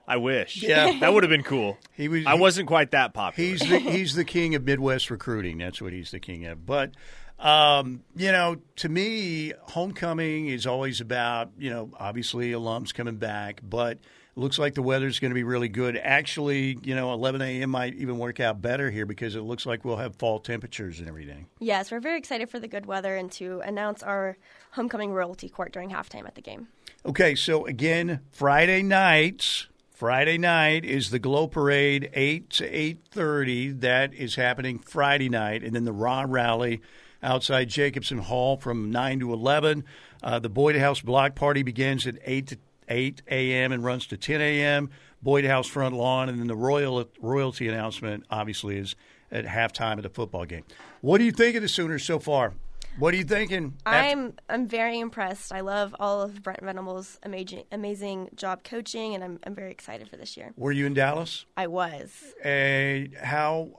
[0.08, 0.62] I wish.
[0.62, 0.98] Yeah.
[1.00, 1.78] that would have been cool.
[1.94, 2.26] He was.
[2.26, 3.50] I wasn't quite that popular.
[3.50, 5.58] He's the he's the king of Midwest recruiting.
[5.58, 6.66] That's what he's the king of.
[6.66, 6.92] But
[7.40, 13.62] um, you know, to me, homecoming is always about you know obviously alums coming back,
[13.64, 13.98] but
[14.36, 15.98] it looks like the weather's going to be really good.
[15.98, 17.70] Actually, you know, 11 a.m.
[17.70, 21.08] might even work out better here because it looks like we'll have fall temperatures and
[21.08, 21.48] everything.
[21.60, 24.38] Yes, we're very excited for the good weather and to announce our
[24.72, 26.68] homecoming royalty court during halftime at the game.
[27.06, 29.68] Okay, so again, Friday nights.
[29.96, 33.72] Friday night is the Glow Parade, eight to eight thirty.
[33.72, 36.82] That is happening Friday night, and then the Raw Rally
[37.24, 39.86] outside Jacobson Hall from nine to eleven.
[40.22, 42.58] Uh, the Boyd House Block Party begins at eight to
[42.90, 43.72] eight a.m.
[43.72, 44.90] and runs to ten a.m.
[45.22, 48.98] Boyd House front lawn, and then the royal royalty announcement obviously is
[49.32, 50.66] at halftime of the football game.
[51.00, 52.54] What do you think of the Sooners so far?
[52.98, 53.74] What are you thinking?
[53.86, 55.52] I'm I'm very impressed.
[55.52, 60.08] I love all of Brent Venables' amazing amazing job coaching, and I'm I'm very excited
[60.08, 60.54] for this year.
[60.56, 61.46] Were you in Dallas?
[61.58, 62.34] I was.
[62.44, 63.72] Uh, how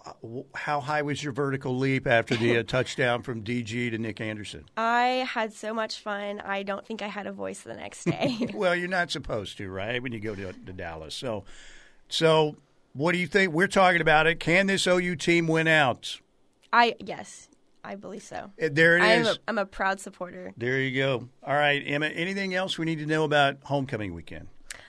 [0.54, 4.66] how high was your vertical leap after the uh, touchdown from DG to Nick Anderson?
[4.76, 6.40] I had so much fun.
[6.40, 8.36] I don't think I had a voice the next day.
[8.56, 10.02] Well, you're not supposed to, right?
[10.02, 11.44] When you go to, to Dallas, so
[12.08, 12.56] so
[12.92, 13.52] what do you think?
[13.52, 14.40] We're talking about it.
[14.40, 16.20] Can this OU team win out?
[16.72, 17.48] I yes,
[17.86, 18.50] I believe so.
[18.60, 19.28] Uh, There it I'm is.
[19.28, 20.52] a, I'm a proud supporter.
[20.56, 21.28] There you go.
[21.42, 22.06] All right, Emma.
[22.06, 24.48] Anything else we need to know about homecoming weekend?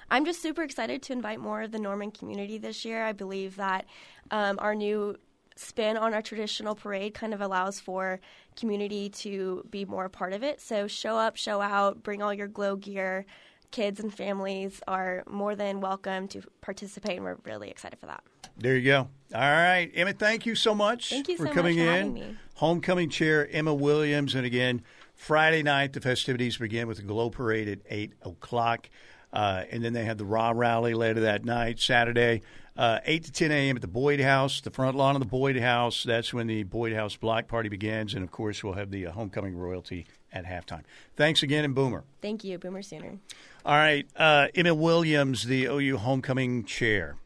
[0.10, 3.04] I'm just super excited to invite more of the Norman community this year.
[3.06, 3.86] I believe that
[4.32, 5.16] um, our new
[5.56, 8.20] spin on our traditional parade kind of allows for
[8.56, 10.62] community to be more a part of it.
[10.62, 13.26] So show up, show out, bring all your glow gear.
[13.72, 18.24] Kids and families are more than welcome to participate, and we're really excited for that.
[18.60, 19.10] There you go.
[19.34, 20.14] All right, Emma.
[20.14, 22.14] Thank you so much Thank you for so coming much for in.
[22.14, 22.38] me.
[22.56, 24.82] Homecoming chair Emma Williams, and again,
[25.16, 28.90] Friday night the festivities begin with the Glow Parade at eight o'clock,
[29.34, 31.80] uh, and then they have the Raw Rally later that night.
[31.80, 32.42] Saturday,
[32.78, 33.76] uh, eight to ten a.m.
[33.76, 36.04] at the Boyd House, the front lawn of the Boyd House.
[36.04, 39.12] That's when the Boyd House Block Party begins, and of course, we'll have the uh,
[39.12, 40.84] homecoming royalty at halftime.
[41.16, 42.06] Thanks again, and Boomer.
[42.22, 43.18] Thank you, Boomer Sooner.
[43.66, 47.18] All right, uh, Emma Williams, the OU homecoming chair.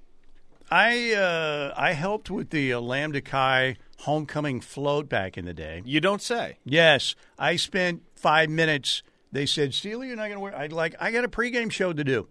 [0.72, 5.82] I uh, I helped with the uh, Lambda Chi homecoming float back in the day.
[5.86, 6.58] you don't say.
[6.64, 9.04] Yes, I spent five minutes.
[9.34, 10.96] They said, "Steely, you're not going to wear." I'd like.
[11.00, 12.28] I got a pregame show to do,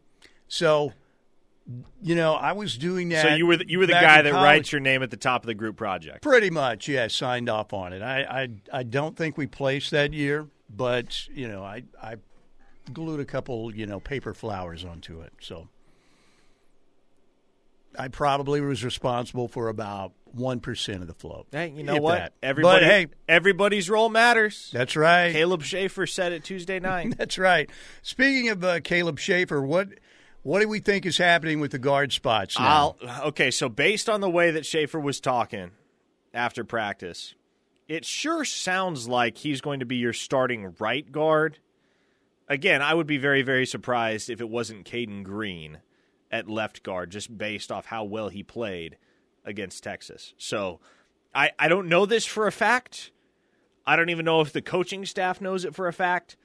[0.49, 0.93] so
[2.03, 3.23] you know I was doing that.
[3.23, 4.45] So you were the, you were the guy that college.
[4.45, 6.23] writes your name at the top of the group project.
[6.23, 7.09] Pretty much, yeah.
[7.09, 8.03] Signed off on it.
[8.03, 8.49] I, I
[8.81, 12.17] I don't think we placed that year, but you know I I
[12.93, 15.33] glued a couple you know paper flowers onto it.
[15.41, 15.69] So
[17.99, 21.49] I probably was responsible for about one percent of the float.
[21.51, 22.15] Hey, you know If what?
[22.19, 22.33] that.
[22.43, 24.71] Everybody, But hey, everybody's role matters.
[24.73, 25.33] that's right.
[25.33, 27.15] Caleb Shaffer said it Tuesday night.
[27.19, 27.69] That's right.
[28.03, 29.89] Speaking of uh, Caleb Shaffer, what
[30.43, 32.97] what do we think is happening with the guard spots now?
[33.03, 35.73] I'll, okay, so based on the way that Shaffer was talking
[36.33, 37.35] after practice,
[37.89, 41.59] it sure sounds like he's going to be your starting right guard.
[42.49, 45.79] Again, I would be very, very surprised if it wasn't Cayden Green
[46.31, 48.97] at left guard, just based off how well he played
[49.45, 50.35] against Texas.
[50.39, 50.81] So
[51.35, 53.11] I, I don't know this for a fact.
[53.87, 56.37] I don't even know if the coaching staff knows it for a fact.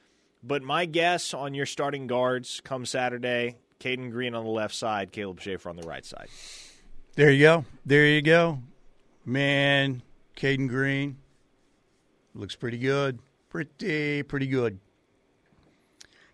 [0.43, 5.11] But my guess on your starting guards come Saturday, Cayden Green on the left side,
[5.11, 6.27] Caleb Shaffer on the right side.
[7.15, 7.65] There you go.
[7.85, 8.59] There you go.
[9.25, 10.03] Man,
[10.35, 11.17] Cayden Green
[12.35, 13.19] looks pretty good.
[13.49, 14.79] Pretty, pretty good.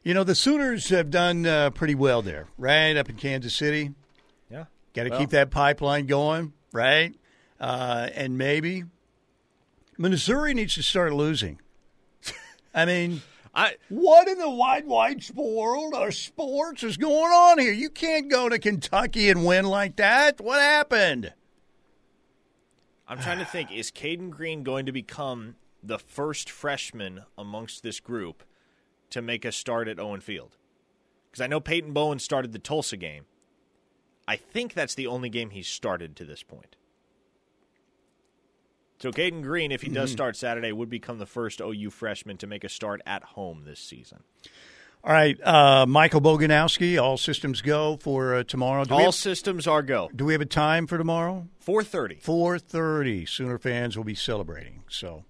[0.04, 2.96] You know, the Sooners have done uh, pretty well there, right?
[2.98, 3.92] Up in Kansas City.
[4.50, 4.66] Yeah.
[4.94, 7.16] Got to Well- keep that pipeline going, right?
[7.60, 8.84] uh, and maybe
[9.96, 11.60] Missouri needs to start losing.
[12.74, 13.22] I mean,
[13.54, 17.72] I what in the wide, wide world of sports is going on here?
[17.72, 20.42] You can't go to Kentucky and win like that.
[20.42, 21.34] What happened?
[23.08, 23.72] I'm trying to think.
[23.72, 28.44] Is Cayden Green going to become the first freshman amongst this group
[29.12, 30.58] to make a start at Owen Field?
[31.30, 33.26] Because I know Peyton Bowen started the Tulsa game.
[34.28, 36.76] I think that's the only game he's started to this point.
[39.00, 40.16] So Cayden Green, if he does mm-hmm.
[40.16, 43.80] start Saturday, would become the first OU freshman to make a start at home this
[43.80, 44.20] season.
[45.04, 48.86] All right, uh, Michael Boganowski, all systems go for uh, tomorrow.
[48.86, 50.12] Do all have, systems are go.
[50.16, 51.48] Do we have a time for tomorrow?
[51.60, 52.16] Four thirty.
[52.18, 53.26] Four thirty.
[53.26, 54.84] Sooner fans will be celebrating.
[54.88, 55.24] So,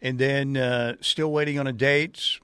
[0.00, 2.40] and then uh, still waiting on a date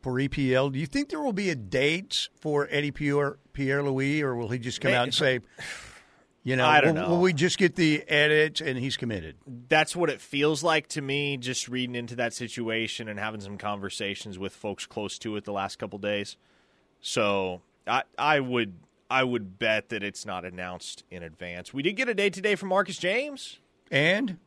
[0.00, 0.72] for EPL.
[0.72, 4.48] Do you think there will be a date for Eddie Pierre Pierre Louis, or will
[4.48, 5.40] he just come out and say?
[6.44, 7.08] You know, I don't will, know.
[7.10, 9.36] Will we just get the edit and he's committed?
[9.68, 11.36] That's what it feels like to me.
[11.36, 15.52] Just reading into that situation and having some conversations with folks close to it the
[15.52, 16.36] last couple days.
[17.00, 18.74] So I, I would,
[19.10, 21.74] I would bet that it's not announced in advance.
[21.74, 23.58] We did get a date today from Marcus James,
[23.90, 24.38] and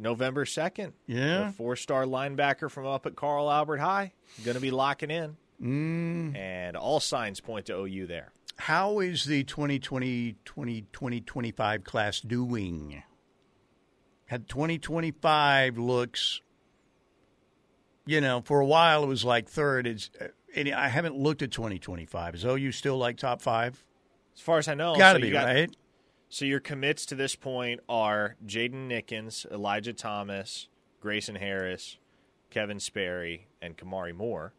[0.00, 0.94] November second.
[1.06, 4.12] Yeah, four-star linebacker from up at Carl Albert High,
[4.44, 6.36] going to be locking in, mm.
[6.36, 8.32] and all signs point to OU there.
[8.56, 13.02] How is the 2020 2025 class doing?
[14.26, 16.40] Had 2025 looks,
[18.06, 19.86] you know, for a while it was like third.
[19.86, 22.34] It's, uh, I haven't looked at 2025.
[22.34, 23.82] Is OU still like top five?
[24.34, 25.76] As far as I know, got to so be got, right.
[26.30, 30.68] So your commits to this point are Jaden Nickens, Elijah Thomas,
[31.00, 31.98] Grayson Harris,
[32.48, 34.54] Kevin Sperry, and Kamari Moore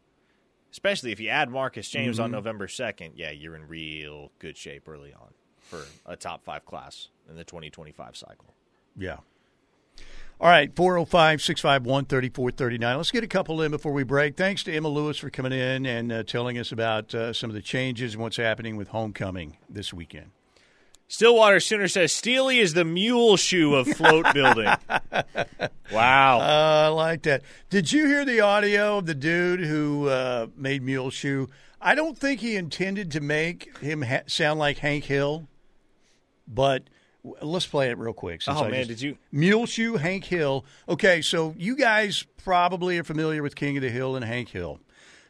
[0.72, 2.26] especially if you add Marcus James mm-hmm.
[2.26, 6.66] on November 2nd, yeah, you're in real good shape early on for a top five
[6.66, 8.54] class in the 2025 cycle.
[8.98, 9.18] Yeah.
[10.40, 12.98] All right, 405 651 3439.
[12.98, 14.36] Let's get a couple in before we break.
[14.36, 17.54] Thanks to Emma Lewis for coming in and uh, telling us about uh, some of
[17.54, 20.32] the changes and what's happening with homecoming this weekend.
[21.12, 24.64] Stillwater Sooner says Steely is the mule shoe of float building.
[25.92, 26.40] wow.
[26.40, 27.42] Uh, I like that.
[27.70, 31.50] Did you hear the audio of the dude who uh, made mule shoe?
[31.82, 35.50] I don't think he intended to make him ha- sound like Hank Hill,
[36.48, 36.84] but
[37.42, 38.42] let's play it real quick.
[38.48, 39.18] oh, I man, did you?
[39.34, 40.64] Mule shoe, Hank Hill.
[40.88, 44.80] Okay, so you guys probably are familiar with King of the Hill and Hank Hill.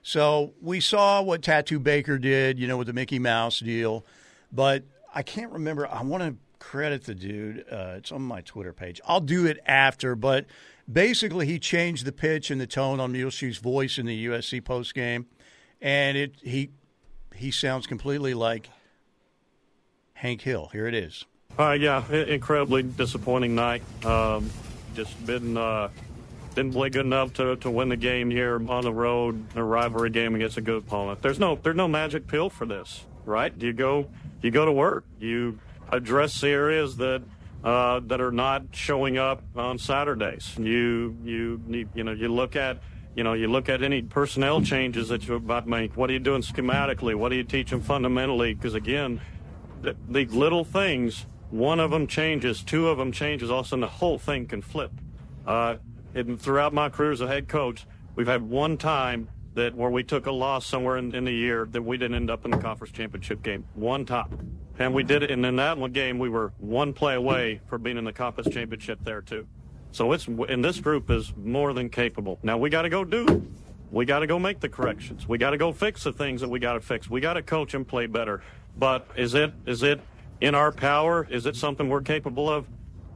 [0.04, 4.06] So we saw what Tattoo Baker did, you know, with the Mickey Mouse deal.
[4.52, 5.88] But I can't remember.
[5.88, 7.65] I want to credit the dude.
[7.69, 9.02] Uh, it's on my Twitter page.
[9.06, 10.45] I'll do it after, but
[10.91, 14.93] basically he changed the pitch and the tone on Muleshoe's voice in the USC post
[14.93, 15.26] game,
[15.82, 16.69] and it he
[17.36, 18.69] he sounds completely like
[20.13, 20.69] Hank Hill.
[20.71, 21.26] Here it is.
[21.60, 23.84] Uh, yeah, incredibly disappointing night.
[24.06, 24.50] Um,
[24.95, 25.89] just been uh,
[26.56, 30.10] didn't play good enough to, to win the game here on the road, a rivalry
[30.10, 31.21] game against a good opponent.
[31.21, 33.58] There's no there's no magic pill for this, right?
[33.58, 34.08] Do you go
[34.42, 35.06] you go to work.
[35.20, 35.60] You
[35.92, 37.24] address the areas that
[37.64, 40.58] uh, that are not showing up on Saturdays.
[40.58, 42.80] You you you know you look at
[43.16, 45.96] you know you look at any personnel changes that you're about make.
[45.96, 47.16] What are you doing schematically?
[47.16, 48.54] What are you teaching fundamentally?
[48.54, 49.22] Because again,
[49.82, 51.26] the, the little things.
[51.50, 53.52] One of them changes, two of them changes.
[53.52, 54.94] All of a sudden, the whole thing can flip.
[55.46, 55.76] Uh,
[56.14, 60.04] and throughout my career as a head coach, we've had one time that where we
[60.04, 62.58] took a loss somewhere in, in the year that we didn't end up in the
[62.58, 64.58] conference championship game one time.
[64.80, 67.78] And we did it, and in that one game, we were one play away for
[67.78, 69.46] being in the conference championship there too.
[69.92, 72.40] So it's and this group is more than capable.
[72.42, 73.46] Now we got to go do.
[73.92, 75.28] We got to go make the corrections.
[75.28, 77.10] We got to go fix the things that we got to fix.
[77.10, 78.42] We got to coach and play better.
[78.78, 80.00] But is it is it
[80.40, 81.28] in our power?
[81.30, 82.66] Is it something we're capable of?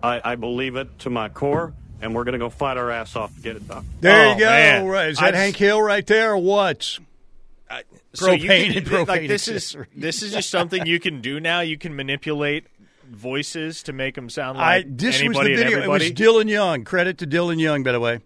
[0.04, 3.16] I, I believe it to my core and we're going to go fight our ass
[3.16, 3.86] off to get it done.
[4.02, 4.46] There oh, you go.
[4.46, 4.86] Man.
[4.86, 5.10] Right.
[5.10, 7.00] Is that I, Hank Hill right there or what?
[7.70, 7.82] Uh,
[8.14, 9.08] so propane can, and propane.
[9.08, 11.62] Like this is this is just something you can do now.
[11.62, 12.68] You can manipulate
[13.10, 15.84] voices to make them sound like I, this anybody was the video.
[15.84, 16.84] It was Dylan Young.
[16.84, 18.20] Credit to Dylan Young, by the way.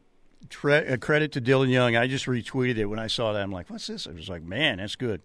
[0.49, 1.95] Tre- uh, credit to Dylan Young.
[1.95, 3.41] I just retweeted it when I saw that.
[3.41, 4.07] I'm like, what's this?
[4.07, 5.21] I was like, man, that's good.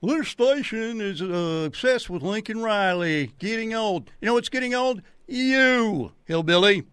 [0.00, 3.32] Little Station is uh, obsessed with Lincoln Riley.
[3.38, 4.10] Getting old.
[4.20, 5.02] You know what's getting old?
[5.26, 6.84] You, hillbilly.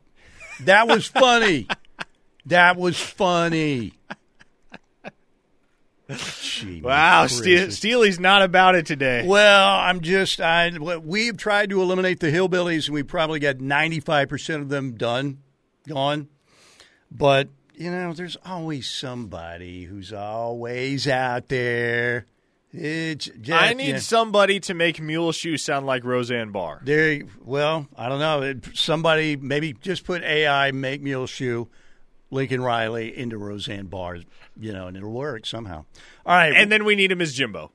[0.62, 1.68] That was funny.
[2.46, 3.94] that was funny.
[6.08, 9.26] Gee, wow, Ste- Steely's not about it today.
[9.26, 14.30] Well, I'm just I we've tried to eliminate the hillbillies, and we probably got 95
[14.30, 15.40] percent of them done,
[15.88, 16.28] gone.
[17.10, 22.28] But you know, there's always somebody who's always out there
[22.78, 24.00] It's just, I need yeah.
[24.00, 26.82] somebody to make Mule Shoe sound like Roseanne Barr.
[26.84, 28.60] There, well, I don't know.
[28.74, 31.70] Somebody maybe just put AI make Mule Shoe
[32.32, 34.18] Lincoln Riley into Roseanne Barr,
[34.60, 35.86] you know, and it'll work somehow.
[36.26, 37.72] All right, And then we need him as Jimbo.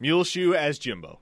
[0.00, 1.20] Mule Shoe as Jimbo.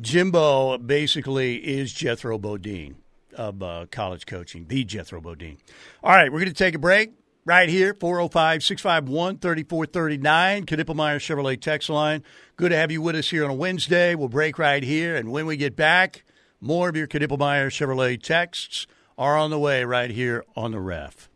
[0.00, 2.96] Jimbo basically is Jethro Bodine
[3.36, 5.58] of uh, college coaching, the Jethro Bodine.
[6.02, 7.12] All right, we're going to take a break
[7.44, 12.22] right here, 405 651 3439, Knippelmeyer Chevrolet text line.
[12.56, 14.14] Good to have you with us here on a Wednesday.
[14.14, 16.24] We'll break right here, and when we get back,
[16.60, 18.86] more of your Knippelmeyer Chevrolet texts
[19.18, 21.28] are on the way right here on the ref.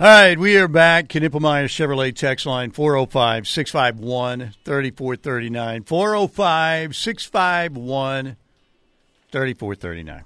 [0.00, 1.08] All right, we are back.
[1.08, 5.82] Knippelmeyer Chevrolet text line 405 651 3439.
[5.82, 8.36] 405 651
[9.32, 10.24] 3439.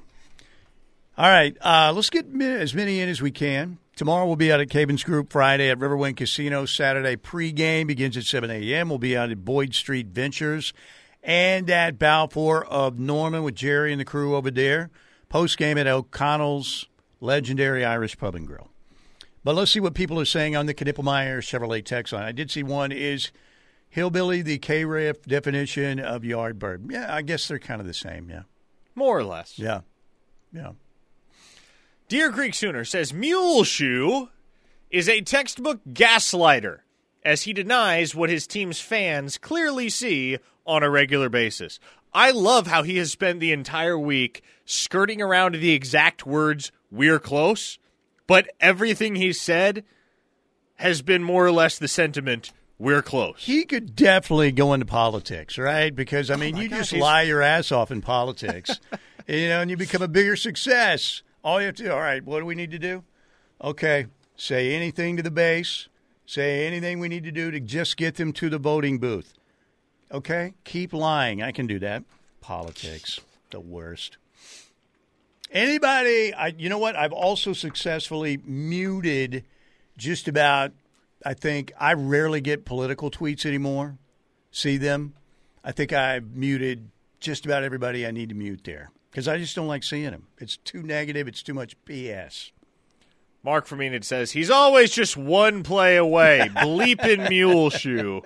[1.19, 3.79] All right, uh, let's get as many in as we can.
[3.97, 5.31] Tomorrow we'll be out at Cabins Group.
[5.31, 6.65] Friday at Riverwind Casino.
[6.65, 8.89] Saturday pregame begins at 7 a.m.
[8.89, 10.73] We'll be out at Boyd Street Ventures
[11.23, 14.91] and at Balfour of Norman with Jerry and the crew over there.
[15.31, 16.89] Postgame at O'Connell's
[17.21, 18.71] legendary Irish Pub and Grill.
[19.45, 22.23] But let's see what people are saying on the Knippelmeyer Chevrolet text line.
[22.25, 23.31] I did see one is
[23.91, 26.91] hillbilly, the KREF definition of yardbird.
[26.91, 28.31] Yeah, I guess they're kind of the same.
[28.31, 28.43] Yeah,
[28.95, 29.59] More or less.
[29.59, 29.81] yeah,
[30.53, 30.73] yeah.
[32.13, 34.27] Deer Creek Sooner says Muleshoe
[34.91, 36.81] is a textbook gaslighter
[37.25, 40.37] as he denies what his team's fans clearly see
[40.67, 41.81] on a regular basis.
[42.13, 47.19] I love how he has spent the entire week skirting around the exact words, we're
[47.19, 47.79] close,
[48.27, 49.83] but everything he said
[50.75, 53.37] has been more or less the sentiment, we're close.
[53.39, 55.97] He could definitely go into politics, right?
[55.97, 58.79] Because I oh mean, Oh you just he's- lie your ass off in politics,
[59.27, 61.23] you know, and you become a bigger success.
[61.45, 63.03] All you have to do, all right, what do we need to do?
[63.63, 65.89] Okay, say anything to the base,
[66.25, 69.35] say anything we need to do to just get them to the voting booth.
[70.13, 71.43] Okay, keep lying.
[71.43, 72.05] I can do that.
[72.41, 73.21] Politics,
[73.51, 74.19] the worst.
[75.51, 76.97] Anybody, I, you know what?
[76.97, 79.45] I've also successfully muted
[79.97, 80.73] just about.
[81.25, 83.99] I think I rarely get political tweets anymore.
[84.51, 85.15] See them.
[85.65, 86.89] I think I've muted
[87.21, 90.27] just about everybody I need to mute there because I just don't like seeing him.
[90.39, 91.29] It's too negative.
[91.29, 92.51] It's too much BS.
[93.45, 98.23] Mark from Enid says he's always just one play away, bleeping mule shoe.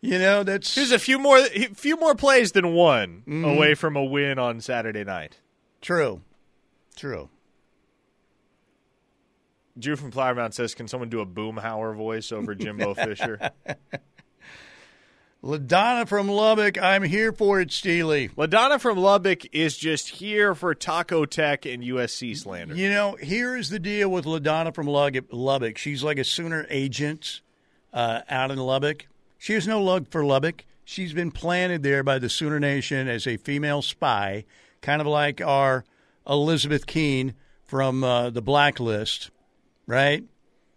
[0.00, 3.44] You know, that's He's a few more, a few more plays than one Mm-hmm.
[3.44, 5.38] away from a win on Saturday night.
[5.80, 6.20] true.
[6.96, 7.28] True.
[9.78, 13.38] Drew from Flower says, "Can someone do a Boomhauer voice over Jimbo Fisher?"
[15.42, 18.28] LaDonna from Lubbock, I'm here for it, Steely.
[18.30, 22.74] Ladonna from Lubbock is just here for Taco Tech and USC slander.
[22.74, 25.78] You know, here's the deal with LaDonna from Lubbock.
[25.78, 27.40] She's like a Sooner agent
[27.92, 29.06] uh, out in Lubbock.
[29.38, 30.64] She has no love for Lubbock.
[30.84, 34.44] She's been planted there by the Sooner Nation as a female spy,
[34.82, 35.84] kind of like our
[36.28, 39.30] Elizabeth Keen from uh, the Blacklist,
[39.86, 40.24] right?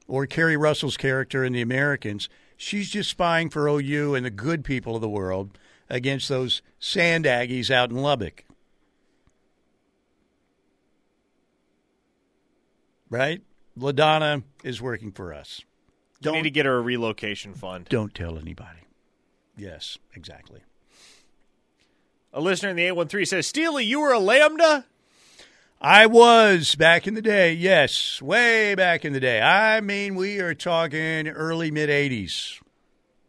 [0.08, 2.30] Or Keri Russell's character in The Americans.
[2.62, 5.58] She's just spying for OU and the good people of the world
[5.90, 8.46] against those sand Aggies out in Lubbock.
[13.10, 13.42] Right?
[13.76, 15.62] LaDonna is working for us.
[16.24, 17.88] We need to get her a relocation fund.
[17.90, 18.82] Don't tell anybody.
[19.58, 20.62] Yes, exactly.
[22.32, 24.86] A listener in the 813 says, Steely, you were a Lambda?
[25.84, 29.42] I was back in the day, yes, way back in the day.
[29.42, 32.62] I mean, we are talking early mid 80s.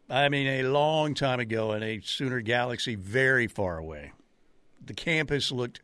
[0.07, 4.11] I mean, a long time ago in a Sooner galaxy very far away.
[4.85, 5.81] The campus looked.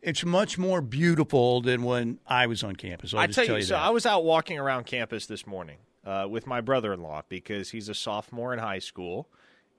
[0.00, 3.12] It's much more beautiful than when I was on campus.
[3.12, 3.74] I'll I just tell tell you, you so.
[3.74, 7.70] I was out walking around campus this morning uh, with my brother in law because
[7.70, 9.28] he's a sophomore in high school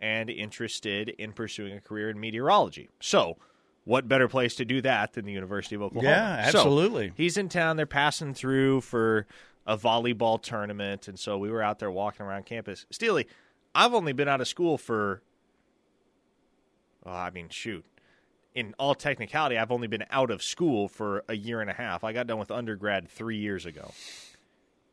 [0.02, 2.90] and interested in pursuing a career in meteorology.
[3.00, 3.38] So,
[3.86, 6.10] what better place to do that than the University of Oklahoma?
[6.10, 7.14] Yeah, So, absolutely.
[7.16, 7.76] he's in town.
[7.78, 9.28] They're passing through for
[9.66, 12.86] a volleyball tournament, and so we were out there walking around campus.
[12.92, 13.28] Steely,
[13.76, 15.22] I've only been out of school for,
[17.04, 17.86] well, I mean, shoot.
[18.56, 22.04] In all technicality, I've only been out of school for a year and a half.
[22.04, 23.92] I got done with undergrad three years ago.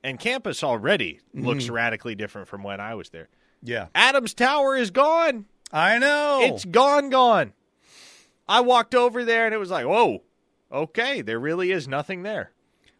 [0.02, 1.46] And campus already mm-hmm.
[1.46, 3.28] looks radically different from when I was there.
[3.62, 3.88] yeah.
[3.94, 5.44] Adams Tower is gone.
[5.72, 6.40] I know.
[6.42, 7.52] It's gone, gone.
[8.50, 10.24] I walked over there and it was like, whoa,
[10.72, 12.50] okay, there really is nothing there.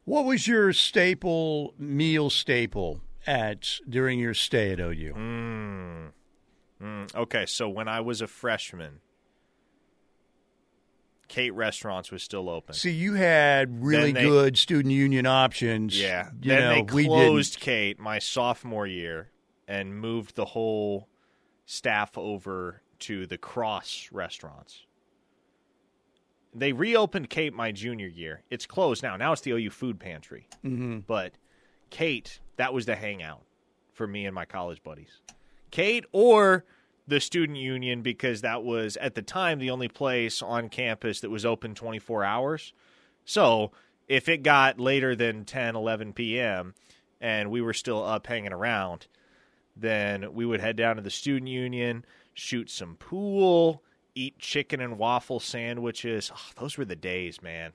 [0.05, 5.15] What was your staple meal staple at during your stay at OU?
[6.81, 9.01] Mm, okay, so when I was a freshman,
[11.27, 12.75] Cate Restaurants was still open.
[12.75, 16.01] See, you had really they- good student union options.
[16.01, 16.31] Yeah.
[16.41, 17.59] You then know, they we closed.
[17.59, 19.31] Cate my sophomore year
[19.67, 21.09] and moved the whole
[21.67, 24.87] staff over to the Cross restaurants.
[26.53, 28.43] They reopened Cate my junior year.
[28.51, 29.17] It's closed now.
[29.17, 30.49] Now it's the OU food pantry.
[30.65, 31.01] Mm-hmm.
[31.01, 31.33] But
[31.91, 33.43] Cate, that was the hangout
[33.93, 35.21] for me and my college buddies.
[35.71, 36.65] Cate or
[37.07, 41.31] the student union because that was at the time the only place on campus that
[41.31, 42.73] was open 24 hours.
[43.25, 43.73] So,
[44.09, 46.75] if it got later than 10, 11 p.m.
[47.21, 49.07] and we were still up hanging around,
[49.77, 53.83] then we would head down to the student union, shoot some pool,
[54.15, 56.31] eat chicken and waffle sandwiches.
[56.35, 57.73] Oh, those were the days, man.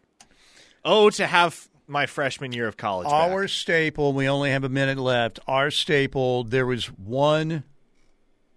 [0.84, 3.06] Oh, to have my freshman year of college.
[3.06, 3.14] back.
[3.32, 5.40] Our staple, we only have a minute left.
[5.48, 7.64] Our staple, there was one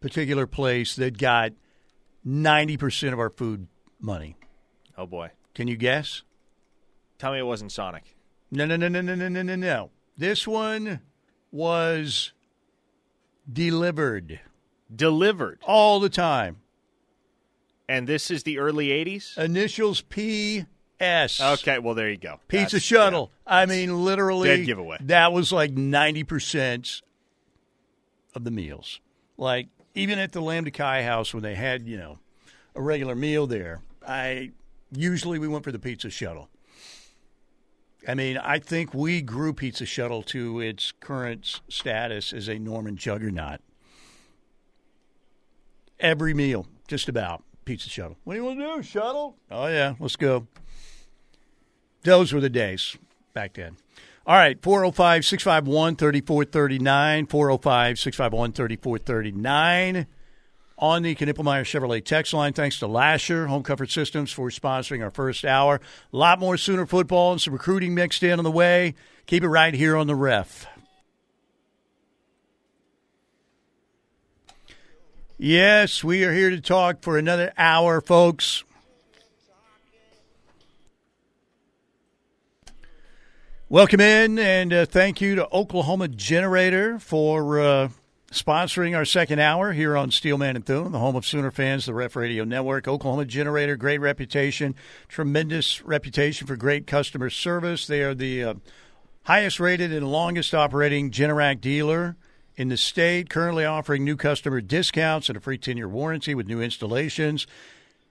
[0.01, 1.53] particular place that got
[2.27, 3.67] 90% of our food
[4.01, 4.37] money.
[4.97, 5.31] Oh boy.
[5.55, 6.23] Can you guess?
[7.19, 8.15] Tell me it wasn't Sonic.
[8.51, 9.91] No, no, no, no, no, no, no, no, no.
[10.17, 11.01] This one
[11.51, 12.33] was
[13.51, 14.41] delivered
[14.95, 15.61] Delivered.
[15.67, 16.59] all the time.
[17.89, 19.39] And this is the early 80s?
[19.39, 21.41] Initials P.S.
[21.41, 22.39] Okay, well, there you go.
[22.49, 23.33] Pizza That's- Shuttle.
[23.47, 23.55] yeah.
[23.57, 24.99] I mean, literally, Dead giveaway.
[25.01, 27.01] That was like ninety percent
[28.35, 29.01] of the meals.
[29.39, 32.19] Like even at the Lambda Chi house when they had you know
[32.75, 34.51] a regular meal there, I
[34.93, 36.51] usually we went for the Pizza Shuttle.
[38.07, 42.97] I mean, I think we grew Pizza Shuttle to its current status as a Norman
[42.97, 43.61] juggernaut.
[46.01, 48.17] Every meal, just about Pizza Shuttle.
[48.25, 49.37] What do you want to do, Shuttle?
[49.51, 50.47] Oh yeah, let's go.
[52.03, 52.97] Those were the days
[53.35, 53.77] back then.
[54.27, 57.27] All right, 405 651 3439.
[57.27, 60.07] 405 651 3439.
[60.79, 65.11] On the Knippelmeyer Chevrolet text line, thanks to Lasher Home Comfort Systems for sponsoring our
[65.11, 65.79] first hour.
[66.11, 68.95] A lot more Sooner football and some recruiting mixed in on the way.
[69.27, 70.67] Keep it right here on the ref.
[75.41, 78.65] Yes, we are here to talk for another hour, folks.
[83.69, 87.89] Welcome in, and uh, thank you to Oklahoma Generator for uh,
[88.33, 91.95] sponsoring our second hour here on Steelman and Thune, the home of Sooner fans, the
[91.95, 92.89] Ref Radio Network.
[92.89, 94.75] Oklahoma Generator, great reputation,
[95.07, 97.87] tremendous reputation for great customer service.
[97.87, 98.55] They are the uh,
[99.23, 102.17] highest rated and longest operating Generac dealer
[102.59, 106.49] in the state, currently offering new customer discounts and a free 10 year warranty with
[106.49, 107.47] new installations.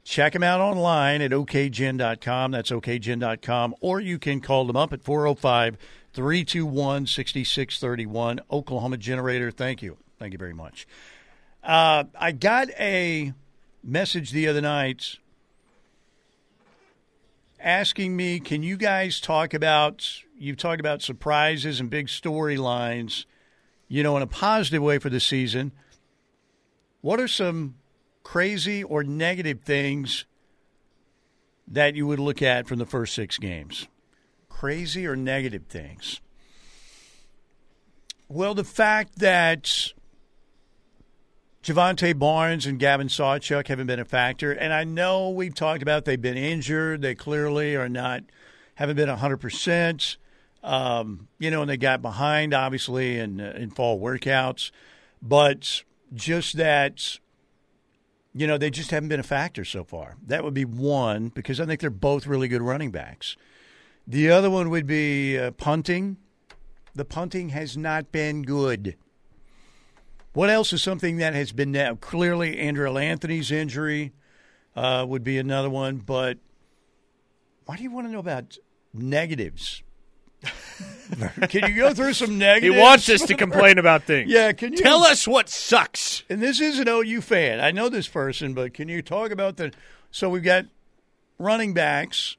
[0.05, 2.51] Check them out online at okgen.com.
[2.51, 3.75] That's okgen.com.
[3.81, 5.77] Or you can call them up at 405
[6.13, 8.39] 321 6631.
[8.49, 9.51] Oklahoma Generator.
[9.51, 9.97] Thank you.
[10.17, 10.87] Thank you very much.
[11.61, 13.33] Uh, I got a
[13.83, 15.17] message the other night
[17.59, 23.25] asking me, can you guys talk about, you've talked about surprises and big storylines,
[23.87, 25.71] you know, in a positive way for the season.
[27.01, 27.75] What are some
[28.23, 30.25] crazy or negative things
[31.67, 33.87] that you would look at from the first six games?
[34.49, 36.21] Crazy or negative things?
[38.29, 39.93] Well, the fact that
[41.63, 46.05] Jovantae Barnes and Gavin Sawchuk haven't been a factor, and I know we've talked about
[46.05, 47.01] they've been injured.
[47.01, 48.23] They clearly are not,
[48.75, 50.17] haven't been hundred percent.
[50.63, 54.71] Um, you know, and they got behind obviously in in fall workouts,
[55.21, 55.83] but
[56.13, 57.19] just that
[58.37, 60.15] you know, they just haven't been a factor so far.
[60.27, 63.35] That would be one because I think they're both really good running backs.
[64.05, 66.17] The other one would be uh, punting.
[66.93, 68.95] The punting has not been good.
[70.33, 71.95] What else is something that has been now?
[71.95, 74.13] Clearly, Andrel Anthony's injury
[74.75, 75.97] uh, would be another one.
[75.97, 76.37] But
[77.65, 78.57] why do you want to know about
[78.93, 79.81] negatives?
[81.49, 82.75] can you go through some negatives?
[82.75, 84.29] He wants us to complain about things.
[84.29, 86.23] Yeah, can you Tell us what sucks.
[86.29, 87.59] and this is an OU fan.
[87.59, 89.71] I know this person, but can you talk about the?
[90.11, 90.65] So we've got
[91.37, 92.37] running backs,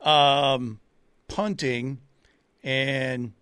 [0.00, 0.80] um,
[1.28, 1.98] punting,
[2.62, 3.32] and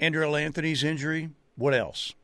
[0.00, 1.30] Andrel Anthony's injury.
[1.56, 2.14] What else?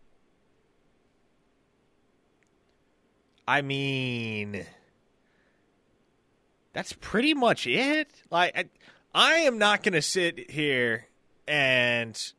[3.46, 4.64] I mean,
[6.72, 8.08] that's pretty much it.
[8.30, 8.64] Like, I,
[9.14, 11.06] I am not going to sit here
[11.48, 12.32] and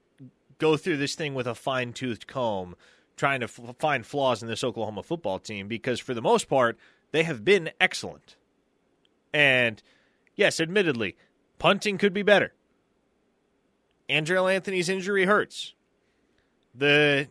[0.58, 2.76] go through this thing with a fine toothed comb
[3.18, 6.78] trying to f- find flaws in this Oklahoma football team because, for the most part,
[7.12, 8.36] they have been excellent.
[9.34, 9.82] And
[10.36, 11.18] yes, admittedly,
[11.60, 12.54] punting could be better.
[14.10, 15.74] Andrel Anthony's injury hurts.
[16.74, 17.28] The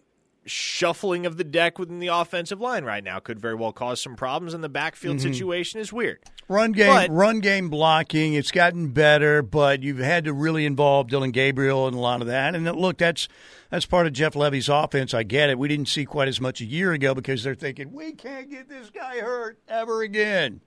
[0.46, 4.16] shuffling of the deck within the offensive line right now could very well cause some
[4.16, 5.32] problems, and the backfield mm-hmm.
[5.32, 6.18] situation is weird.
[6.48, 11.08] Run game, but, run game blocking, it's gotten better, but you've had to really involve
[11.08, 12.54] Dillon Gabriel and a lot of that.
[12.54, 13.28] And look, that's
[13.70, 15.14] that's part of Jeff Lebby's offense.
[15.14, 15.58] I get it.
[15.58, 18.68] We didn't see quite as much a year ago because they're thinking we can't get
[18.68, 20.60] this guy hurt ever again,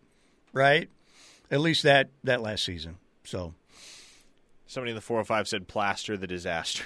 [0.53, 0.89] right?
[1.51, 2.97] At least that that last season.
[3.25, 3.53] So,
[4.65, 6.83] somebody in the 405 said plaster the disaster.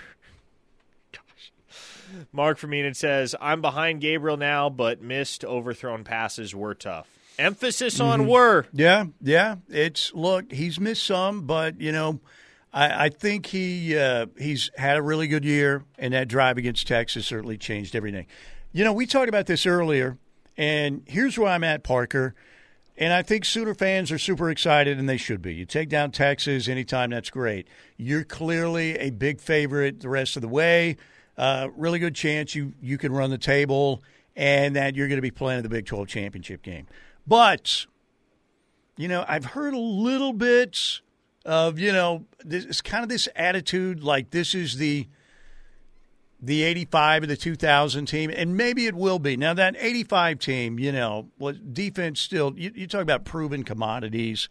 [2.32, 7.08] Mark from Enid says, I'm behind Gabriel now, but missed overthrown passes were tough.
[7.39, 8.30] Emphasis on mm-hmm.
[8.30, 8.66] were.
[8.74, 9.58] Yeah, yeah.
[9.70, 12.20] It's look, he's missed some, but you know,
[12.74, 16.88] I, I think he uh, he's had a really good year, and that drive against
[16.88, 18.26] Texas certainly changed everything.
[18.74, 20.18] You know, we talked about this earlier,
[20.58, 22.34] and here's where I'm at, Parker.
[22.99, 25.53] And I think Sooner fans are super excited, and they should be.
[25.53, 27.68] You take down Texas anytime, that's great.
[27.95, 30.97] You're clearly a big favorite the rest of the way
[31.38, 34.01] uh, really good chance you you can run the table
[34.35, 36.88] and that you're going to be playing the Big 12 championship game.
[37.25, 37.85] But
[38.95, 41.01] you know, I've heard a little bit
[41.45, 45.07] of you know this it's kind of this attitude like this is the
[46.39, 49.35] the 85 and the 2000 team, and maybe it will be.
[49.35, 51.29] Now, that 85 team, you know,
[51.73, 54.47] defense still, you, you, talk about proven commodities,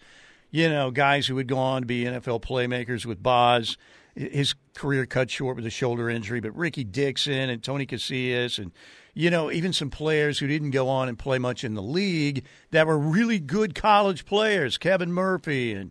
[0.51, 3.76] you know, guys who would go on to be NFL playmakers with Boz
[4.17, 8.73] his career cut short with a shoulder injury, but Ricky Dixon and Tony Casillas and
[9.14, 12.45] you know even some players who didn't go on and play much in the league
[12.71, 15.91] that were really good college players, Kevin Murphy and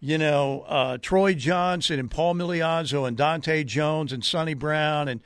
[0.00, 5.20] you know uh, Troy Johnson and Paul Migliazzo and Dante Jones and Sonny Brown and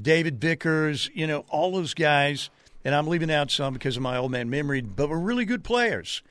[0.00, 2.50] David Vickers, you know all those guys.
[2.86, 5.64] And I'm leaving out some because of my old man memory, but were really good
[5.64, 6.22] players.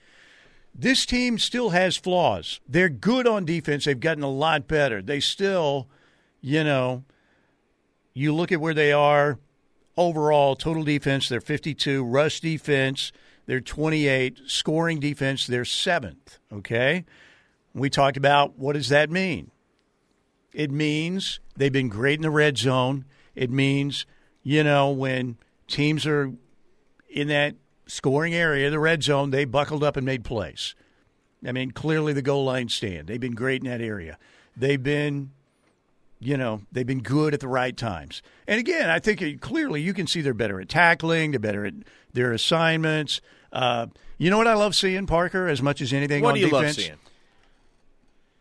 [0.76, 2.60] This team still has flaws.
[2.68, 3.86] They're good on defense.
[3.86, 5.02] They've gotten a lot better.
[5.02, 5.88] They still,
[6.42, 7.04] you know,
[8.14, 9.38] you look at where they are
[9.98, 12.04] overall, total defense, they're 52.
[12.04, 13.12] Rush defense,
[13.46, 14.42] they're 28.
[14.48, 16.40] Scoring defense, they're seventh.
[16.52, 17.06] Okay?
[17.74, 19.52] We talked about what does that mean?
[20.54, 23.06] It means they've been great in the red zone.
[23.36, 24.06] It means,
[24.44, 26.32] you know, when teams are
[27.10, 27.56] in that
[27.88, 30.76] scoring area, the red zone, they buckled up and made plays.
[31.46, 33.08] I mean, clearly the goal line stand.
[33.08, 34.18] They've been great in that area.
[34.56, 35.32] They've been,
[36.20, 38.22] you know, they've been good at the right times.
[38.48, 41.66] And again, I think it, clearly you can see they're better at tackling, they're better
[41.66, 41.74] at
[42.14, 43.20] their assignments.
[43.52, 46.42] Uh, you know what I love seeing, Parker, as much as anything what on do
[46.42, 46.78] you defense?
[46.78, 46.98] love seeing?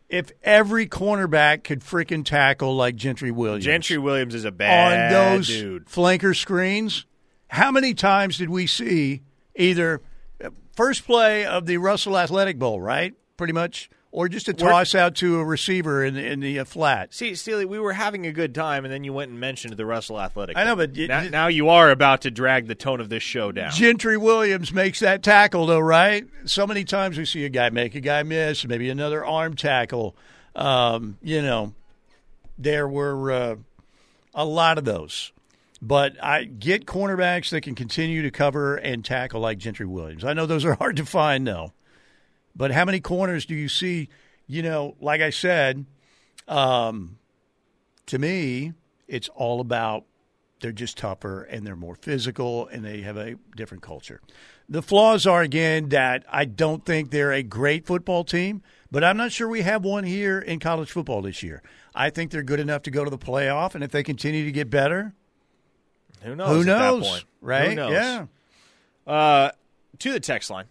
[0.07, 3.65] If every cornerback could freaking tackle like Gentry Williams.
[3.65, 5.85] Gentry Williams is a bad on those dude.
[5.87, 7.05] flanker screens.
[7.47, 9.23] How many times did we see
[9.55, 10.01] either
[10.75, 13.13] first play of the Russell Athletic Bowl, right?
[13.37, 13.89] Pretty much.
[14.11, 17.15] Or just a toss out to a receiver in, in the uh, flat.
[17.15, 19.87] See, Steely, we were having a good time, and then you went and mentioned the
[19.87, 20.55] Russell Athletic.
[20.55, 23.51] I know, but now, now, you are about to drag the tone of this show
[23.51, 23.71] down.
[23.71, 26.27] Gentry Williams makes that tackle, though, right?
[26.45, 30.15] So many times we see a guy make a guy miss, maybe another arm tackle.
[30.55, 31.73] Um, you know,
[32.59, 33.55] there were uh,
[34.35, 35.31] a lot of those.
[35.85, 40.23] But I get cornerbacks that can continue to cover and tackle like Gentry Williams.
[40.23, 41.73] I know those are hard to find, though.
[42.55, 44.07] But how many corners do you see?
[44.47, 45.85] You know, like I said,
[46.47, 47.17] um,
[48.05, 48.71] to me,
[49.09, 50.05] it's all about
[50.61, 54.21] they're just tougher and they're more physical and they have a different culture.
[54.69, 59.17] The flaws are, again, that I don't think they're a great football team, but I'm
[59.17, 61.61] not sure we have one here in college football this year.
[61.93, 64.51] I think they're good enough to go to the playoff, and if they continue to
[64.53, 65.13] get better,
[66.23, 66.49] who knows?
[66.49, 67.07] Who knows?
[67.07, 67.69] Point, Right?
[67.69, 67.91] Who knows?
[67.91, 68.25] Yeah.
[69.05, 69.51] Uh,
[69.99, 70.65] to the text line.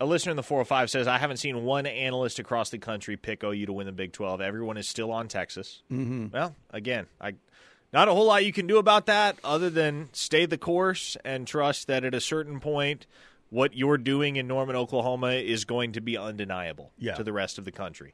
[0.00, 3.44] A listener in the 405 says, I haven't seen one analyst across the country pick
[3.44, 4.40] OU to win the Big 12.
[4.40, 5.82] Everyone is still on Texas.
[5.90, 6.26] Mm-hmm.
[6.32, 7.34] Well, again, I
[7.92, 11.46] not a whole lot you can do about that other than stay the course and
[11.46, 13.06] trust that at a certain point,
[13.50, 17.14] what you're doing in Norman, Oklahoma is going to be undeniable yeah.
[17.14, 18.12] to the rest of the country.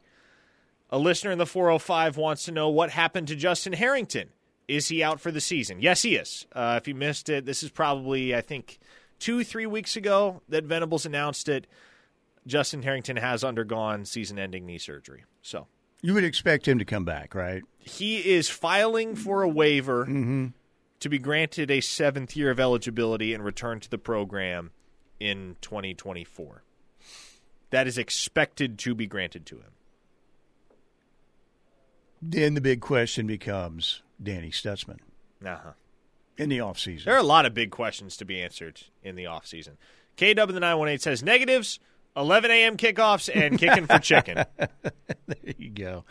[0.90, 4.28] A listener in the 405 wants to know what happened to Justin Harrington.
[4.70, 5.80] Is he out for the season?
[5.80, 6.46] Yes, he is.
[6.52, 8.78] Uh, if you missed it, this is probably, I think,
[9.18, 11.66] two, three weeks ago that Venables announced it.
[12.46, 15.24] Justin Harrington has undergone season ending knee surgery.
[15.42, 15.66] So.
[16.02, 17.64] You would expect him to come back, right?
[17.78, 20.46] He is filing for a waiver mm-hmm.
[21.00, 24.70] to be granted a seventh year of eligibility and return to the program
[25.18, 26.62] in 2024.
[27.70, 29.72] That is expected to be granted to him.
[32.22, 34.98] Then the big question becomes Danny Stutsman.
[35.44, 35.72] Uh-huh.
[36.36, 37.04] In the offseason.
[37.04, 39.76] There are a lot of big questions to be answered in the offseason.
[40.16, 41.80] KW the 918 says negatives
[42.16, 42.76] 11 a.m.
[42.76, 44.44] kickoffs and kicking for chicken.
[44.56, 46.04] there you go.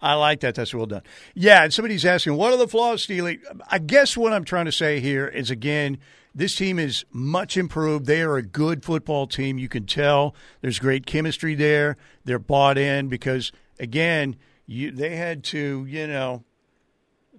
[0.00, 0.54] I like that.
[0.54, 1.02] That's well done.
[1.34, 3.40] Yeah, and somebody's asking, what are the flaws, Steely?
[3.70, 5.98] I guess what I'm trying to say here is again,
[6.34, 8.04] this team is much improved.
[8.04, 9.58] They are a good football team.
[9.58, 11.96] You can tell there's great chemistry there.
[12.24, 14.36] They're bought in because, again,
[14.66, 16.44] you, they had to, you know,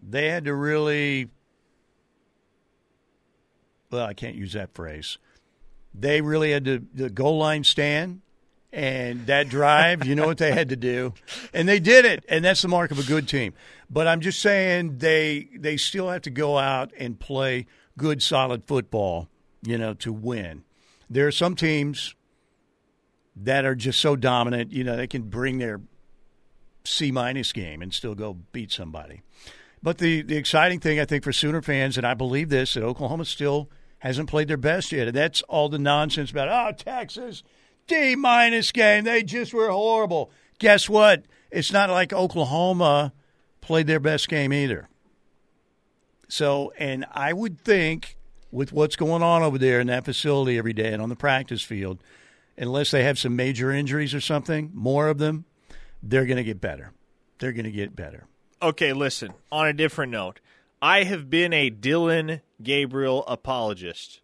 [0.01, 1.29] they had to really.
[3.89, 5.17] Well, I can't use that phrase.
[5.93, 8.21] They really had to the goal line stand
[8.73, 11.13] and that drive, you know what they had to do,
[11.53, 13.53] and they did it, and that's the mark of a good team.
[13.89, 17.65] But I'm just saying they they still have to go out and play
[17.97, 19.29] good, solid football,
[19.63, 20.63] you know, to win.
[21.09, 22.13] There are some teams
[23.35, 25.79] that are just so dominant, you know, they can bring their
[26.83, 29.21] C minus game and still go beat somebody.
[29.87, 32.83] But the the exciting thing I think for Sooner fans, and I believe this, that
[32.83, 33.69] Oklahoma still
[33.99, 37.41] hasn't played their best yet, and that's all the nonsense about oh Texas
[37.87, 39.05] D minus game.
[39.05, 40.29] They just were horrible.
[40.59, 41.23] Guess what?
[41.51, 43.13] It's not like Oklahoma
[43.61, 44.89] played their best game either.
[46.27, 48.17] So, and I would think
[48.51, 51.61] with what's going on over there in that facility every day and on the practice
[51.61, 52.03] field,
[52.57, 55.45] unless they have some major injuries or something, more of them,
[56.03, 56.91] they're going to get better.
[57.39, 58.27] They're going to get better.
[58.59, 60.39] Okay, listen, on a different note,
[60.81, 64.19] I have been a Dillon Gabriel apologist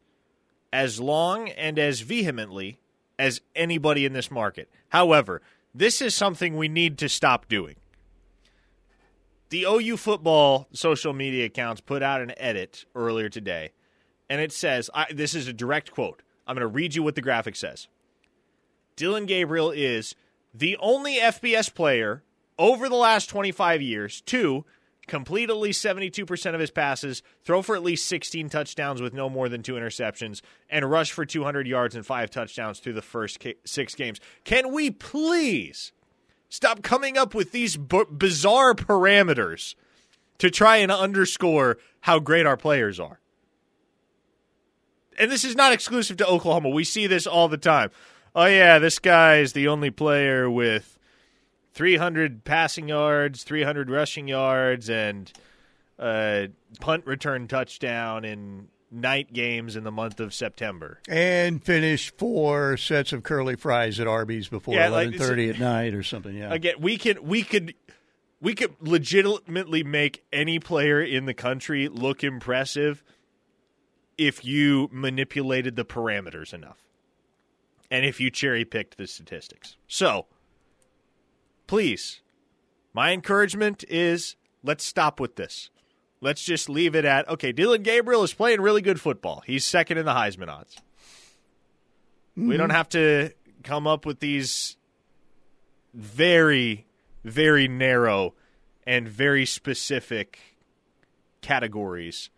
[0.72, 2.80] as long and as vehemently
[3.20, 4.72] as anybody in this market.
[4.90, 5.44] However,
[5.76, 7.76] this is something we need to stop doing.
[9.50, 13.70] The OU football social media accounts put out an edit earlier today,
[14.32, 16.24] and it says I, this is a direct quote.
[16.48, 17.88] I'm going to read you what the graphic says.
[18.96, 20.16] Dillon Gabriel is
[20.56, 22.24] the only FBS player
[22.58, 24.66] over the last 25 years to
[25.08, 29.30] complete at least 72% of his passes, throw for at least 16 touchdowns with no
[29.30, 33.44] more than two interceptions, and rush for 200 yards and five touchdowns through the first
[33.66, 34.20] six games.
[34.44, 35.92] Can we please
[36.50, 39.76] stop coming up with these b- bizarre parameters
[40.38, 43.20] to try and underscore how great our players are?
[45.18, 46.70] And this is not exclusive to Oklahoma.
[46.70, 47.92] We see this all the time.
[48.36, 50.98] Oh, yeah, this guy is the only player with
[51.74, 55.32] 300 passing yards, 300 rushing yards, and
[56.00, 56.50] a
[56.80, 61.00] punt return touchdown in night games in the month of September.
[61.10, 65.62] And finish four sets of curly fries at Arby's before yeah, eleven thirty like, at
[65.62, 66.36] night or something.
[66.36, 66.54] Yeah.
[66.54, 67.74] Again, we can we could
[68.40, 73.04] we could legitimately make any player in the country look impressive
[74.18, 76.78] if you manipulated the parameters enough.
[77.90, 79.78] And if you cherry picked the statistics.
[79.88, 80.26] So
[81.68, 82.22] please,
[82.94, 85.70] my encouragement is let's stop with this.
[86.22, 87.52] Let's just leave it at okay.
[87.52, 89.44] Dillon Gabriel is playing really good football.
[89.46, 90.78] He's second in the Heisman odds.
[92.38, 92.50] Mm-hmm.
[92.50, 93.32] We don't have to
[93.64, 94.78] come up with these
[95.94, 96.88] very,
[97.24, 98.34] very narrow
[98.86, 100.40] and very specific
[101.42, 102.30] categories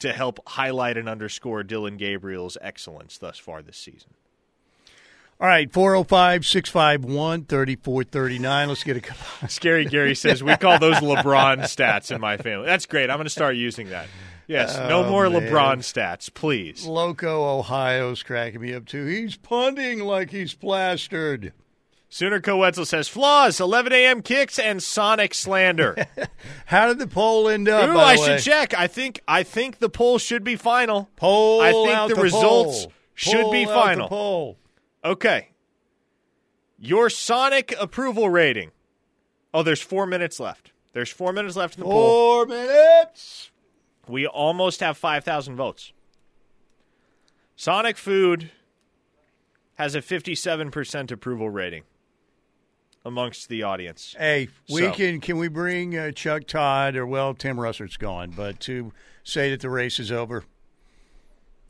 [0.00, 4.14] to help highlight and underscore Dillon Gabriel's excellence thus far this season.
[5.40, 8.68] All right, 405 651 3439.
[8.68, 9.48] Let's get a couple.
[9.48, 12.66] Scary Gary says, We call those LeBron stats in my family.
[12.66, 13.08] That's great.
[13.08, 14.06] I'm going to start using that.
[14.46, 15.42] Yes, oh, no more man.
[15.42, 16.84] LeBron stats, please.
[16.84, 19.06] Loco, Ohio's cracking me up too.
[19.06, 21.54] He's punting like he's plastered.
[22.10, 24.20] Sooner Coetzel says flaws, 11 a.m.
[24.20, 26.06] kicks, and Sonic slander.
[26.66, 27.88] How did the poll end up?
[27.88, 28.74] Ooh, I should check.
[28.74, 31.08] I think I think the poll should be final.
[31.16, 32.92] Poll I think the, the results poll.
[33.14, 34.08] should poll be final.
[34.08, 34.58] poll.
[35.04, 35.48] Okay.
[36.78, 38.70] Your Sonic approval rating.
[39.52, 40.72] Oh, there's four minutes left.
[40.92, 42.46] There's four minutes left in the four poll.
[42.46, 43.50] Four minutes.
[44.08, 45.92] We almost have 5,000 votes.
[47.54, 48.50] Sonic Food
[49.74, 51.84] has a 57% approval rating
[53.04, 54.14] amongst the audience.
[54.18, 54.92] Hey, we so.
[54.92, 58.92] can can we bring uh, Chuck Todd or well Tim Russert's gone, but to
[59.24, 60.44] say that the race is over.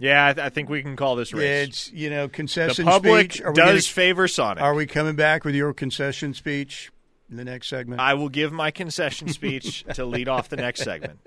[0.01, 1.69] Yeah, I, th- I, think we can call this race.
[1.69, 2.87] It's you know concession.
[2.87, 3.45] The public speech.
[3.45, 4.63] does gonna, favor Sonic.
[4.63, 6.91] Are we coming back with your concession speech
[7.31, 8.01] in the next segment?
[8.01, 11.21] I will give my concession speech to lead off the next segment.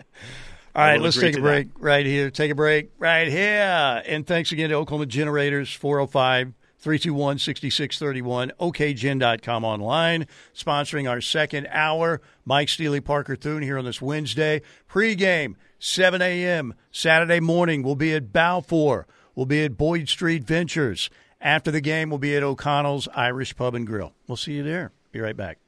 [0.75, 1.79] All right, let's take a break that.
[1.79, 2.31] right here.
[2.31, 4.01] Take a break right here.
[4.07, 6.53] And thanks again to Oklahoma Generators, 405
[6.83, 12.21] 321 6631, okgen.com online, sponsoring our second hour.
[12.43, 14.61] Mike Steely, Parker Thune here on this Wednesday.
[14.89, 16.73] Pre-game, 7 a.m.
[16.91, 17.83] Saturday morning.
[17.83, 19.07] We'll be at Balfour.
[19.33, 21.09] We'll be at Boyd Street Ventures.
[21.39, 24.11] After the game, we'll be at O'Connell's Irish Pub and Grill.
[24.27, 24.91] We'll see you there.
[25.13, 25.59] Be right back.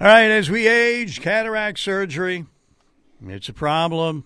[0.00, 2.46] All right, as we age, cataract surgery,
[3.26, 4.24] it's a problem.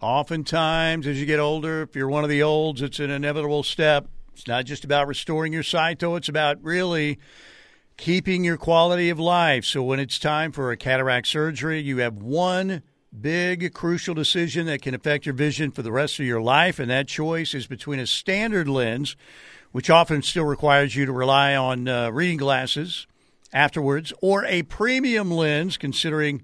[0.00, 4.08] Oftentimes, as you get older, if you're one of the olds, it's an inevitable step.
[4.32, 6.16] It's not just about restoring your sight, though.
[6.16, 7.18] It's about really
[7.98, 9.66] keeping your quality of life.
[9.66, 12.82] So when it's time for a cataract surgery, you have one
[13.20, 16.90] big, crucial decision that can affect your vision for the rest of your life, and
[16.90, 19.14] that choice is between a standard lens,
[19.72, 23.06] which often still requires you to rely on uh, reading glasses
[23.52, 26.42] afterwards, or a premium lens, considering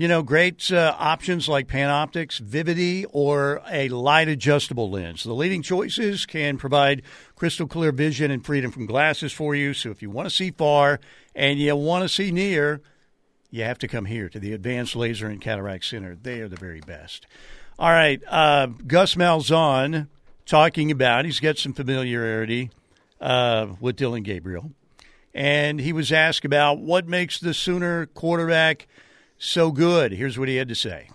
[0.00, 5.24] you know, great uh, options like PanOptix, Vivity, or a light adjustable lens.
[5.24, 7.02] The leading choices can provide
[7.36, 9.74] crystal clear vision and freedom from glasses for you.
[9.74, 11.00] So if you want to see far
[11.34, 12.80] and you want to see near,
[13.50, 16.16] you have to come here to the Advanced Laser and Cataract Center.
[16.16, 17.26] They are the very best.
[17.78, 20.08] All right, uh, Gus Malzahn
[20.46, 22.70] talking about he's got some familiarity
[23.20, 24.72] uh, with Dillon Gabriel,
[25.34, 28.88] and he was asked about what makes the Sooner quarterback–
[29.40, 30.12] so good.
[30.12, 31.08] Here's what he had to say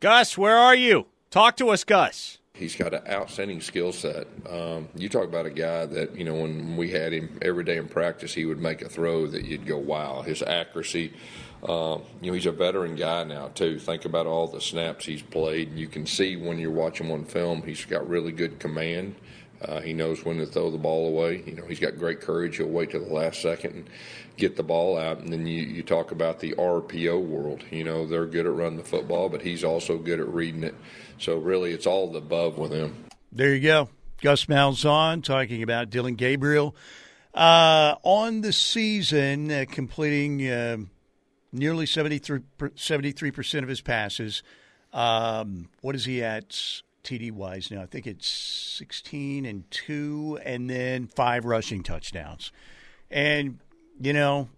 [0.00, 1.06] Gus, where are you?
[1.30, 2.38] Talk to us, Gus.
[2.52, 4.28] He's got an outstanding skill set.
[4.48, 7.78] Um, you talk about a guy that, you know, when we had him every day
[7.78, 11.12] in practice, he would make a throw that you'd go, wow, his accuracy.
[11.68, 13.80] Um, you know, he's a veteran guy now, too.
[13.80, 15.74] Think about all the snaps he's played.
[15.76, 19.16] You can see when you're watching one film, he's got really good command.
[19.64, 21.42] Uh, he knows when to throw the ball away.
[21.46, 22.56] You know, he's got great courage.
[22.58, 23.90] He'll wait till the last second and
[24.36, 25.20] get the ball out.
[25.20, 27.64] And then you, you talk about the RPO world.
[27.70, 30.74] You know, they're good at running the football, but he's also good at reading it.
[31.18, 33.04] So really, it's all the above with him.
[33.32, 33.88] There you go.
[34.20, 36.76] Gus Malzahn talking about Dillon Gabriel.
[37.34, 40.76] Uh, on the season, uh, completing uh,
[41.52, 44.42] nearly 73, 73% of his passes.
[44.92, 46.82] Um, what is he at?
[47.04, 47.82] TD wise now.
[47.82, 52.50] I think it's 16 and 2, and then five rushing touchdowns.
[53.10, 53.58] And,
[54.00, 54.48] you know,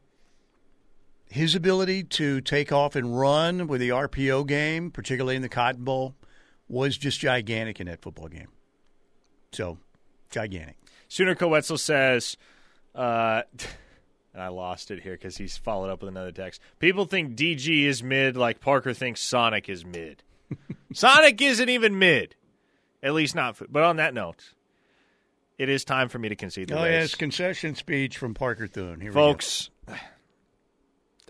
[1.29, 5.85] his ability to take off and run with the RPO game, particularly in the Cotton
[5.85, 6.15] Bowl,
[6.69, 8.49] was just gigantic in that football game.
[9.53, 9.79] So,
[10.31, 10.77] gigantic.
[11.09, 12.37] Sooner Coetzel says,
[12.95, 13.43] uh,
[14.35, 16.61] and I lost it here because he's followed up with another text.
[16.79, 20.23] People think DG is mid like Parker thinks Sonic is mid.
[20.93, 22.35] Sonic isn't even mid,
[23.03, 23.61] at least not.
[23.71, 24.53] But on that note,
[25.59, 26.93] it is time for me to concede the oh, race.
[26.93, 29.01] yes, concession speech from Parker Thune.
[29.01, 29.71] Here Folks,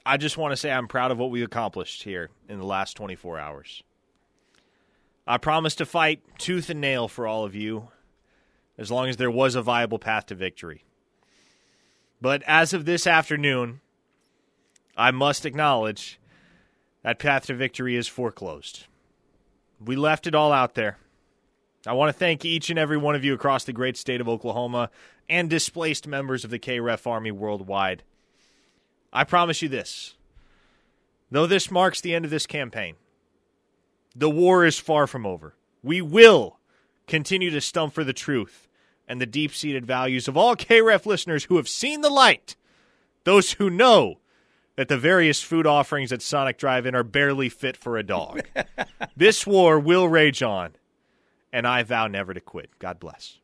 [0.05, 2.95] I just want to say I'm proud of what we accomplished here in the last
[2.95, 3.83] 24 hours.
[5.27, 7.89] I promised to fight tooth and nail for all of you
[8.79, 10.85] as long as there was a viable path to victory.
[12.21, 13.81] But as of this afternoon,
[14.97, 16.19] I must acknowledge
[17.03, 18.87] that path to victory is foreclosed.
[19.85, 20.99] We left it all out there.
[21.87, 24.29] I want to thank each and every one of you across the great state of
[24.29, 24.91] Oklahoma
[25.29, 28.03] and displaced members of the KREF Army worldwide.
[29.13, 30.15] I promise you this.
[31.31, 32.97] Though this marks the end of this campaign,
[34.15, 35.55] the war is far from over.
[35.83, 36.59] We will
[37.07, 38.67] continue to stump for the truth
[39.07, 42.57] and the deep seated values of all KREF listeners who have seen the light,
[43.25, 44.19] those who know
[44.77, 48.43] that the various food offerings at Sonic Drive In are barely fit for a dog.
[49.17, 50.73] this war will rage on,
[51.53, 52.71] and I vow never to quit.
[52.79, 53.39] God bless.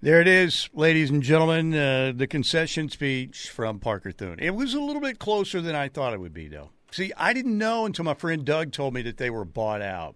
[0.00, 4.38] There it is, ladies and gentlemen, uh, the concession speech from Parker Thune.
[4.38, 6.70] It was a little bit closer than I thought it would be, though.
[6.92, 10.14] See, I didn't know until my friend Doug told me that they were bought out.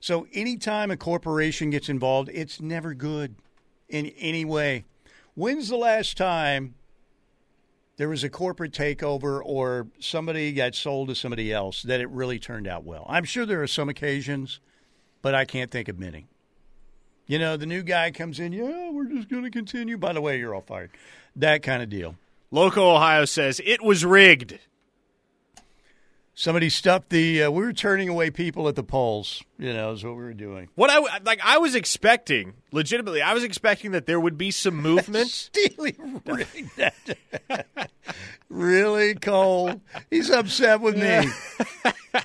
[0.00, 3.36] So anytime a corporation gets involved, it's never good
[3.88, 4.84] in any way.
[5.34, 6.74] When's the last time
[7.96, 12.38] there was a corporate takeover or somebody got sold to somebody else that it really
[12.38, 13.06] turned out well?
[13.08, 14.60] I'm sure there are some occasions,
[15.20, 16.26] but I can't think of many.
[17.26, 19.96] You know, the new guy comes in, yeah, we're just going to continue.
[19.96, 20.90] By the way, you're all fired.
[21.36, 22.16] That kind of deal.
[22.50, 24.58] Local Ohio says it was rigged.
[26.34, 27.44] Somebody stuffed the.
[27.44, 29.42] Uh, we were turning away people at the polls.
[29.58, 30.68] You know, is what we were doing.
[30.74, 34.76] What I like, I was expecting, legitimately, I was expecting that there would be some
[34.76, 35.28] movement.
[35.28, 37.90] Steely rigged that.
[38.48, 39.82] really, Cole?
[40.10, 41.30] He's upset with me.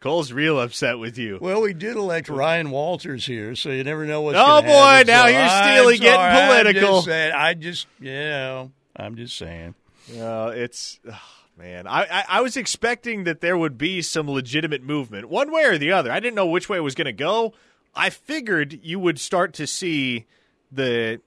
[0.00, 1.38] Cole's real upset with you.
[1.40, 4.36] Well, we did elect Ryan Walters here, so you never know what's.
[4.38, 5.06] Oh boy, happen.
[5.06, 6.46] now so you're Steely I'm getting sorry.
[6.48, 6.88] political.
[6.88, 9.74] I'm just saying, I just, you know, I'm just saying.
[10.18, 10.98] Uh, it's.
[11.10, 11.20] Oh,
[11.58, 15.64] man, I, I I was expecting that there would be some legitimate movement, one way
[15.64, 16.10] or the other.
[16.12, 17.52] I didn't know which way it was going to go.
[17.94, 20.26] I figured you would start to see
[20.70, 21.20] the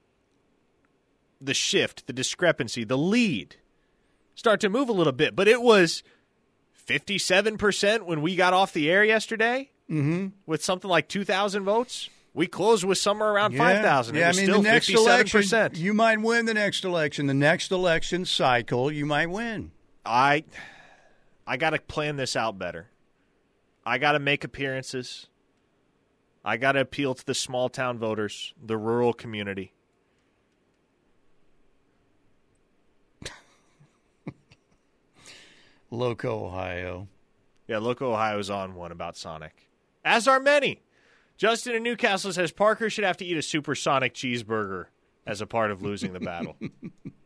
[1.40, 3.58] the shift, the discrepancy, the lead
[4.36, 6.04] start to move a little bit, but it was
[6.88, 10.28] 57% when we got off the air yesterday mm-hmm.
[10.46, 12.10] with something like 2,000 votes.
[12.34, 13.60] We closed with somewhere around Yeah.
[13.60, 14.16] 5,000.
[14.16, 14.96] Yeah, I mean, still the next 57%.
[14.98, 17.28] election, you might win the next election.
[17.28, 19.72] The next election cycle, you might win.
[20.06, 20.44] I
[21.46, 22.88] I got to plan this out better.
[23.86, 25.28] I got to make appearances.
[26.44, 29.74] I got to appeal to the small town voters, the rural community.
[35.92, 37.08] Loco, Ohio.
[37.68, 39.68] Yeah, Loco, Ohio's on one about Sonic.
[40.04, 40.82] As are many.
[41.38, 44.86] Justin in Newcastle says Parker should have to eat a supersonic cheeseburger
[45.26, 46.56] as a part of losing the battle.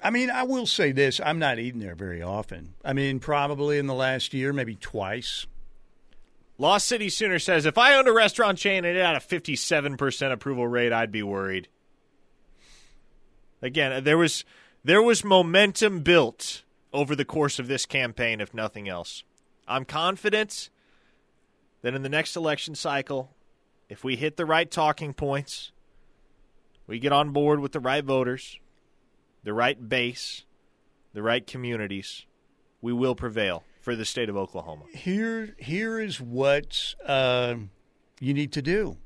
[0.00, 2.74] I mean, I will say this I'm not eating there very often.
[2.84, 5.46] I mean, probably in the last year, maybe twice.
[6.56, 10.32] Lost City Sooner says if I owned a restaurant chain and it had a 57%
[10.32, 11.68] approval rate, I'd be worried.
[13.62, 14.44] Again, uh, there was
[14.84, 19.24] there was momentum built over the course of this campaign, if nothing else.
[19.66, 20.70] I'm confident
[21.82, 23.34] that in the next election cycle,
[23.88, 25.72] if we hit the right talking points,
[26.86, 28.58] we get on board with the right voters,
[29.48, 30.44] the right base,
[31.14, 32.26] the right communities,
[32.82, 34.82] we will prevail for the state of Oklahoma.
[34.92, 37.54] Here, here is what uh,
[38.20, 38.98] you need to do.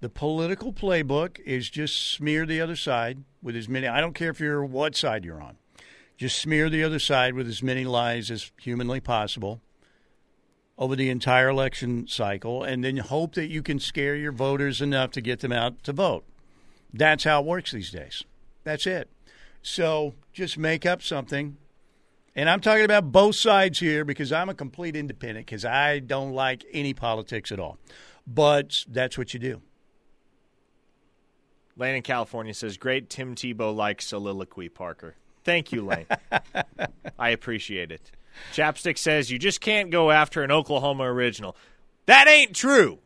[0.00, 3.86] The political playbook is just smear the other side with as many.
[3.88, 5.58] I don't care if you're what side you're on.
[6.16, 9.60] Just smear the other side with as many lies as humanly possible
[10.78, 15.10] over the entire election cycle, and then hope that you can scare your voters enough
[15.10, 16.24] to get them out to vote.
[16.90, 18.24] That's how it works these days.
[18.64, 19.10] That's it.
[19.62, 21.56] So just make up something.
[22.34, 26.32] And I'm talking about both sides here because I'm a complete independent because I don't
[26.32, 27.78] like any politics at all.
[28.26, 29.62] But that's what you do.
[31.76, 35.16] Lane in California says, Great Tim Tebow like soliloquy, Parker.
[35.44, 36.06] Thank you, Lane.
[37.18, 38.10] I appreciate it.
[38.52, 41.56] Chapstick says, You just can't go after an Oklahoma original.
[42.06, 42.98] That ain't true.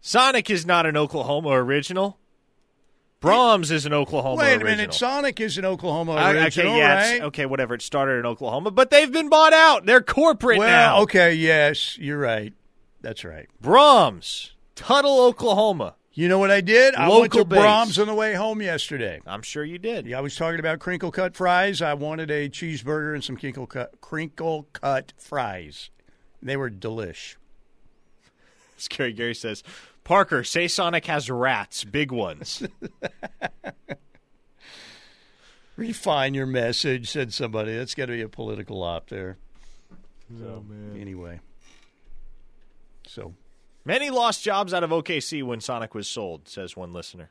[0.00, 2.18] Sonic is not an Oklahoma original.
[3.20, 4.70] Braum's is an Oklahoma Wait a original.
[4.70, 4.94] minute.
[4.94, 7.22] Sonic is an Oklahoma original, okay, yeah, right?
[7.24, 7.74] Okay, whatever.
[7.74, 9.84] It started in Oklahoma, but they've been bought out.
[9.84, 11.02] They're corporate well, now.
[11.02, 12.54] okay, yes, you're right.
[13.02, 13.46] That's right.
[13.62, 15.96] Braum's, Tuttle, Oklahoma.
[16.12, 16.94] You know what I did?
[16.94, 17.58] I went to base.
[17.60, 19.20] Braum's on the way home yesterday.
[19.26, 20.06] I'm sure you did.
[20.06, 21.80] Yeah, I was talking about crinkle cut fries.
[21.82, 25.90] I wanted a cheeseburger and some crinkle cut, crinkle cut fries.
[26.42, 27.36] They were delish.
[28.76, 29.62] Scary Gary says,
[30.10, 32.66] Parker, say Sonic has rats, big ones.
[35.76, 37.76] Refine your message, said somebody.
[37.76, 39.38] That's got to be a political op there.
[39.92, 40.64] Oh, so,
[40.98, 41.38] anyway.
[43.06, 43.34] So,
[43.84, 47.30] Many lost jobs out of OKC when Sonic was sold, says one listener.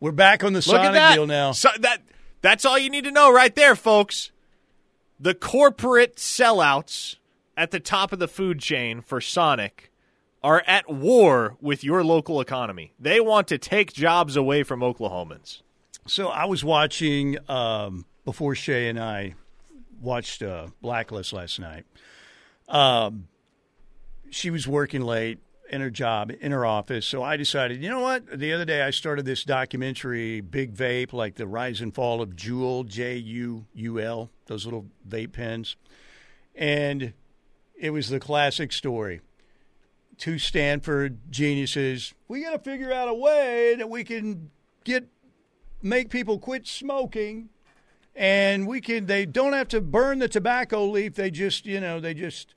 [0.00, 1.52] we're back on the Look Sonic at deal now.
[1.52, 2.00] So that
[2.40, 4.30] that's all you need to know right there, folks.
[5.20, 7.16] The corporate sellouts
[7.54, 9.92] at the top of the food chain for Sonic
[10.42, 12.92] are at war with your local economy.
[12.98, 15.62] They want to take jobs away from Oklahomans.
[16.06, 19.34] So I was watching um, before Shay and I
[20.00, 21.84] watched uh, Blacklist last night.
[22.68, 23.28] Um,
[24.30, 25.38] she was working late
[25.70, 28.38] in her job in her office, so I decided, you know what?
[28.38, 32.36] The other day I started this documentary, Big Vape, like the rise and fall of
[32.36, 35.76] Juul, J U U L, those little vape pens,
[36.54, 37.12] and
[37.76, 39.20] it was the classic story.
[40.18, 42.12] Two Stanford geniuses.
[42.26, 44.50] We got to figure out a way that we can
[44.84, 45.08] get
[45.82, 47.48] make people quit smoking
[48.16, 52.00] and we can they don't have to burn the tobacco leaf they just you know
[52.00, 52.54] they just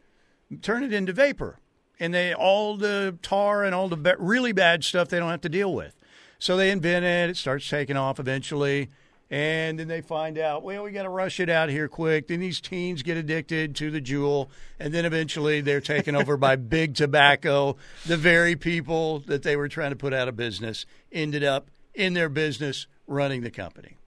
[0.62, 1.60] turn it into vapor
[2.00, 5.50] and they all the tar and all the really bad stuff they don't have to
[5.50, 5.96] deal with
[6.40, 8.90] so they invent it it starts taking off eventually
[9.32, 12.40] and then they find out well we got to rush it out here quick then
[12.40, 16.94] these teens get addicted to the Juul and then eventually they're taken over by big
[16.94, 17.76] tobacco
[18.06, 22.14] the very people that they were trying to put out of business ended up in
[22.14, 23.98] their business running the company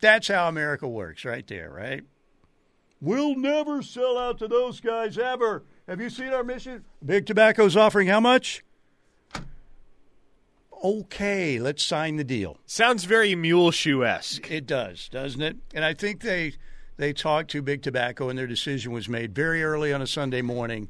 [0.00, 2.02] that's how America works, right there, right?
[3.00, 5.64] We'll never sell out to those guys ever.
[5.86, 6.84] Have you seen our mission?
[7.04, 8.64] Big Tobacco's offering how much?
[10.82, 12.58] Okay, let's sign the deal.
[12.64, 14.50] Sounds very Muleshoe esque.
[14.50, 15.56] It does, doesn't it?
[15.74, 16.54] And I think they
[16.96, 20.42] they talked to Big Tobacco, and their decision was made very early on a Sunday
[20.42, 20.88] morning,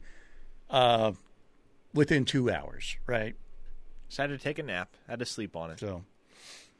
[0.68, 1.12] uh,
[1.95, 3.34] within two hours, right?
[4.09, 4.97] Decided to take a nap.
[5.09, 5.80] Had to sleep on it.
[5.80, 6.05] So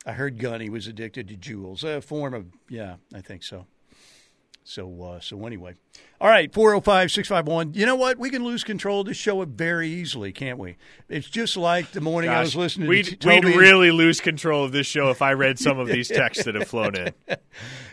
[0.07, 1.85] I heard Gunny was addicted to Juuls.
[1.85, 3.67] A form of, yeah, I think so.
[4.63, 5.75] So, uh, so anyway.
[6.21, 7.75] All right, 405 651.
[7.75, 8.19] You know what?
[8.19, 10.77] We can lose control of this show very easily, can't we?
[11.09, 13.49] It's just like the morning I was listening we'd, to Toby.
[13.49, 16.55] we'd really lose control of this show if I read some of these texts that
[16.55, 17.15] have flown in.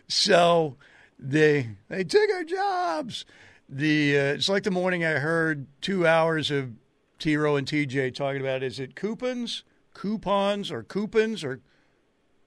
[0.09, 0.77] So
[1.19, 3.25] they they took our jobs.
[3.67, 6.71] The uh, it's like the morning I heard two hours of
[7.19, 9.63] T Row and TJ talking about is it coupons,
[9.93, 11.59] coupons, or coupons, or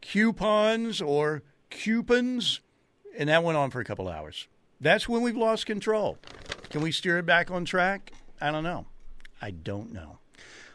[0.01, 2.61] coupons, or coupons?
[3.19, 4.47] And that went on for a couple hours.
[4.81, 6.19] That's when we've lost control.
[6.71, 8.13] Can we steer it back on track?
[8.41, 8.87] I don't know.
[9.43, 10.19] I don't know.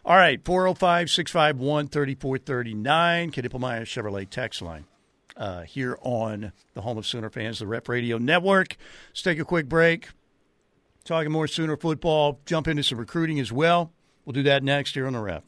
[0.06, 4.86] All right, 405 651 3439, Knippelmeyer Chevrolet text line
[5.36, 8.78] uh, here on the home of Sooner fans, the Ref Radio Network.
[9.10, 10.10] Let's take a quick break.
[11.06, 13.94] Talking more Sooner football, jump into some recruiting as well.
[14.26, 15.44] We'll do that next here on the Ref.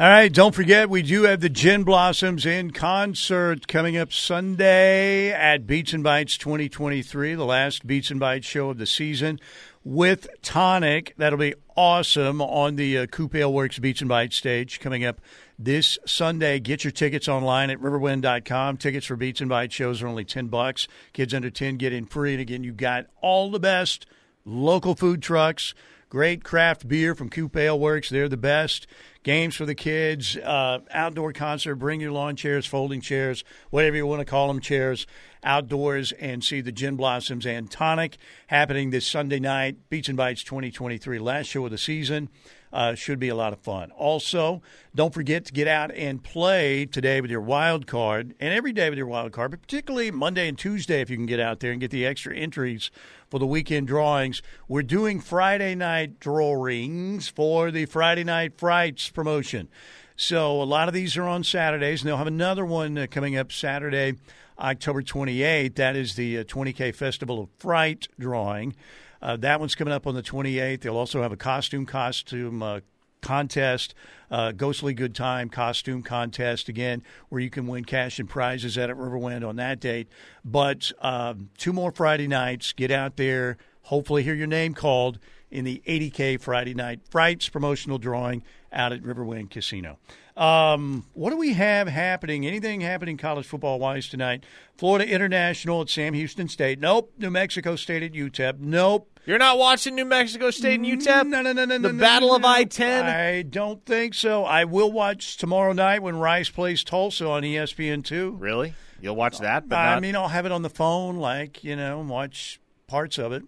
[0.00, 5.32] All right, don't forget we do have the Gin Blossoms in concert coming up Sunday
[5.32, 9.40] at Beats and Bites 2023, the last Beats and Bites show of the season
[9.82, 11.14] with Tonic.
[11.16, 15.20] That'll be awesome on the uh, Coop Ale Works Beats and Bites stage coming up
[15.58, 16.60] this Sunday.
[16.60, 18.76] Get your tickets online at riverwind.com.
[18.76, 20.86] Tickets for Beats and Bites shows are only 10 bucks.
[21.12, 22.34] Kids under 10 get in free.
[22.34, 24.06] And again, you've got all the best
[24.44, 25.74] local food trucks,
[26.08, 28.08] great craft beer from Coop Ale Works.
[28.08, 28.86] They're the best
[29.22, 31.76] games for the kids, uh, outdoor concert.
[31.76, 35.06] Bring your lawn chairs, folding chairs, whatever you want to call them, chairs
[35.44, 38.16] outdoors and see the Gin Blossoms and Tonic
[38.48, 39.76] happening this Sunday night.
[39.88, 42.28] Beats and Bites 2023, last show of the season.
[42.72, 43.90] Uh, should be a lot of fun.
[43.92, 44.60] Also,
[44.94, 48.90] don't forget to get out and play today with your wild card and every day
[48.90, 51.72] with your wild card, but particularly Monday and Tuesday if you can get out there
[51.72, 52.90] and get the extra entries
[53.30, 54.42] for the weekend drawings.
[54.68, 59.68] We're doing Friday night drawings for the Friday Night Frights promotion.
[60.16, 63.36] So a lot of these are on Saturdays, and they'll have another one uh, coming
[63.36, 64.14] up Saturday,
[64.58, 65.76] October 28th.
[65.76, 68.74] That is the uh, 20K Festival of Fright drawing.
[69.20, 70.82] Uh, that one's coming up on the 28th.
[70.82, 72.80] They'll also have a costume costume uh,
[73.20, 73.94] contest,
[74.30, 78.90] uh, ghostly good time costume contest again, where you can win cash and prizes at
[78.90, 80.08] Riverwind on that date.
[80.44, 82.72] But um, two more Friday nights.
[82.72, 83.56] Get out there.
[83.82, 85.18] Hopefully, hear your name called
[85.50, 88.42] in the 80K Friday Night Frights promotional drawing
[88.72, 89.98] out at Riverwind Casino.
[90.36, 92.46] Um, what do we have happening?
[92.46, 94.44] Anything happening college football wise tonight?
[94.76, 96.78] Florida International at Sam Houston State.
[96.78, 97.12] Nope.
[97.18, 98.60] New Mexico State at UTEP.
[98.60, 99.10] Nope.
[99.26, 101.26] You're not watching New Mexico State and UTEP?
[101.26, 101.78] No, no, no, no.
[101.78, 102.44] The no, Battle no, of.
[102.44, 103.04] I 10?
[103.04, 104.44] I don't think so.
[104.44, 108.36] I will watch tomorrow night when Rice plays Tulsa on E ESPN2.
[108.38, 108.74] Really?
[109.00, 109.68] You'll watch that?
[109.68, 113.18] But I not- mean, I'll have it on the phone, like, you know, watch parts
[113.18, 113.42] of it.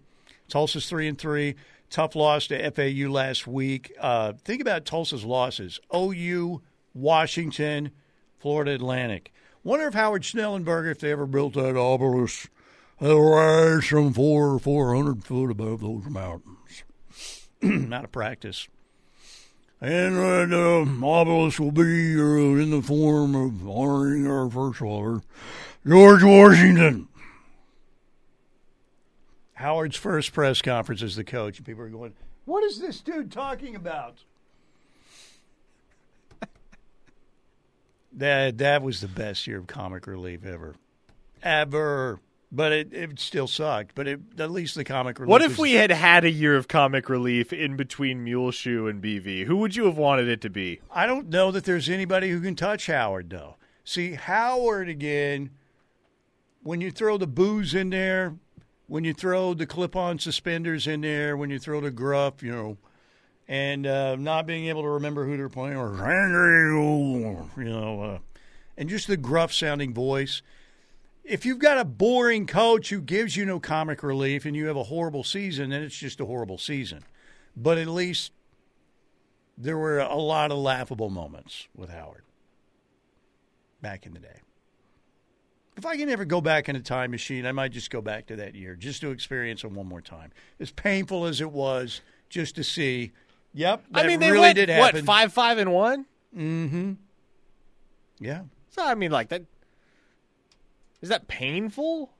[0.49, 1.55] Tulsa's 3 and 3.
[1.91, 3.91] Tough loss to FAU last week.
[3.99, 6.61] Uh, think about Tulsa's losses OU,
[6.93, 7.91] Washington,
[8.39, 9.33] Florida Atlantic.
[9.61, 12.49] Wonder if Howard Schnellenberger, if they ever built that obelisk,
[13.01, 16.85] they'll rise from four four hundred foot above those mountains.
[17.93, 18.69] Out of practice.
[19.81, 25.23] And uh, the obelisk will be uh, in the form of honoring our first father,
[25.85, 27.09] George Washington.
[29.61, 32.13] Howard's first press conference as the coach, and people are going,
[32.45, 34.23] "What is this dude talking about?"
[38.13, 40.75] that that was the best year of comic relief ever,
[41.41, 42.19] ever.
[42.53, 43.95] But it, it still sucked.
[43.95, 45.29] But it, at least the comic relief.
[45.29, 49.01] What if was- we had had a year of comic relief in between Muleshoe and
[49.01, 49.45] BV?
[49.45, 50.81] Who would you have wanted it to be?
[50.91, 53.55] I don't know that there's anybody who can touch Howard, though.
[53.85, 55.51] See, Howard again,
[56.61, 58.35] when you throw the booze in there,
[58.91, 62.51] when you throw the clip on suspenders in there, when you throw the gruff, you
[62.51, 62.77] know,
[63.47, 65.95] and uh, not being able to remember who they're playing, or,
[67.55, 68.19] you know, uh,
[68.77, 70.41] and just the gruff sounding voice.
[71.23, 74.75] If you've got a boring coach who gives you no comic relief and you have
[74.75, 77.05] a horrible season, then it's just a horrible season.
[77.55, 78.33] But at least
[79.57, 82.25] there were a lot of laughable moments with Howard
[83.81, 84.40] back in the day.
[85.81, 88.27] If I can ever go back in a time machine, I might just go back
[88.27, 90.31] to that year just to experience it one more time.
[90.59, 93.13] As painful as it was, just to see.
[93.55, 96.05] Yep, I mean, they really went did what five, five, and one.
[96.37, 96.91] Mm-hmm.
[98.19, 98.43] Yeah.
[98.69, 99.41] So I mean, like that.
[101.01, 102.11] Is that painful?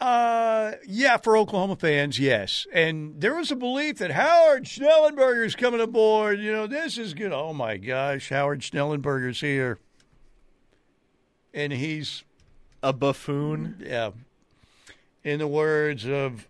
[0.00, 2.66] Uh, yeah, for Oklahoma fans, yes.
[2.72, 6.40] And there was a belief that Howard Schnellenberger is coming aboard.
[6.40, 7.32] You know, this is good.
[7.32, 9.80] Oh my gosh, Howard Schnellenberger's here,
[11.56, 12.22] and he's
[12.82, 13.82] a buffoon.
[13.84, 14.10] Yeah.
[15.24, 16.46] In the words of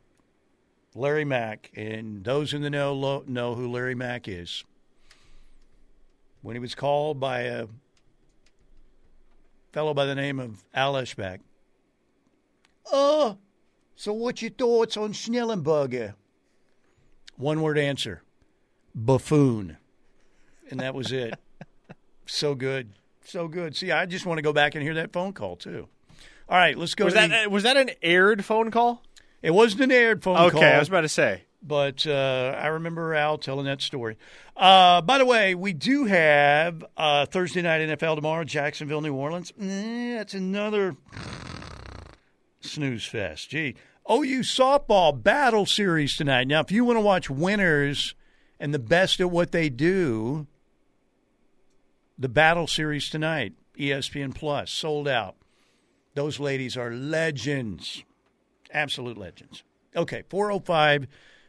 [0.94, 4.64] Larry Mack, and those in the know lo- know who Larry Mack is.
[6.42, 7.68] When he was called by a
[9.72, 11.38] fellow by the name of Al Eschbach,
[12.92, 13.38] Oh,
[13.96, 16.14] so what's your thoughts on Schnellenberger?
[17.36, 18.22] One word answer
[18.94, 19.76] buffoon.
[20.70, 21.34] And that was it.
[22.26, 22.90] so good.
[23.26, 23.76] So good.
[23.76, 25.88] See, I just want to go back and hear that phone call, too.
[26.48, 29.02] All right, let's go Was that the- was that an aired phone call?
[29.42, 30.60] It wasn't an aired phone okay, call.
[30.60, 31.42] Okay, I was about to say.
[31.62, 34.16] But uh, I remember Al telling that story.
[34.56, 39.52] Uh, by the way, we do have uh, Thursday night NFL tomorrow, Jacksonville, New Orleans.
[39.60, 40.96] Eh, that's another
[42.60, 43.50] snooze fest.
[43.50, 43.74] Gee,
[44.08, 46.46] OU softball battle series tonight.
[46.46, 48.14] Now, if you want to watch winners
[48.60, 50.46] and the best at what they do,
[52.18, 55.36] the battle series tonight, ESPN Plus, sold out.
[56.14, 58.02] Those ladies are legends,
[58.72, 59.62] absolute legends.
[59.94, 61.06] Okay, 405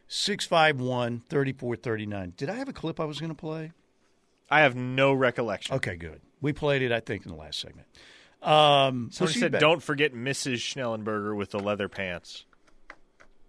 [0.08, 2.32] 651 3439.
[2.36, 3.72] Did I have a clip I was going to play?
[4.50, 5.74] I have no recollection.
[5.76, 6.20] Okay, good.
[6.40, 7.86] We played it, I think, in the last segment.
[8.42, 10.56] Um, Someone said, "Don't forget Mrs.
[10.58, 12.44] Schnellenberger with the leather pants."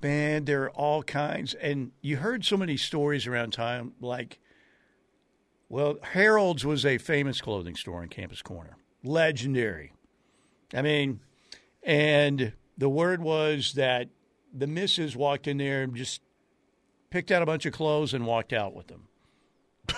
[0.01, 3.93] Man, there are all kinds, and you heard so many stories around time.
[4.01, 4.39] Like,
[5.69, 9.93] well, Harold's was a famous clothing store in Campus Corner, legendary.
[10.73, 11.21] I mean,
[11.83, 14.09] and the word was that
[14.53, 16.21] the missus walked in there and just
[17.11, 19.07] picked out a bunch of clothes and walked out with them.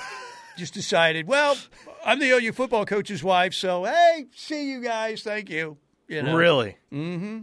[0.57, 1.57] just decided, well,
[2.05, 5.77] I'm the OU football coach's wife, so hey, see you guys, thank you.
[6.07, 6.35] You know?
[6.35, 6.77] Really?
[6.91, 7.39] Mm-hmm.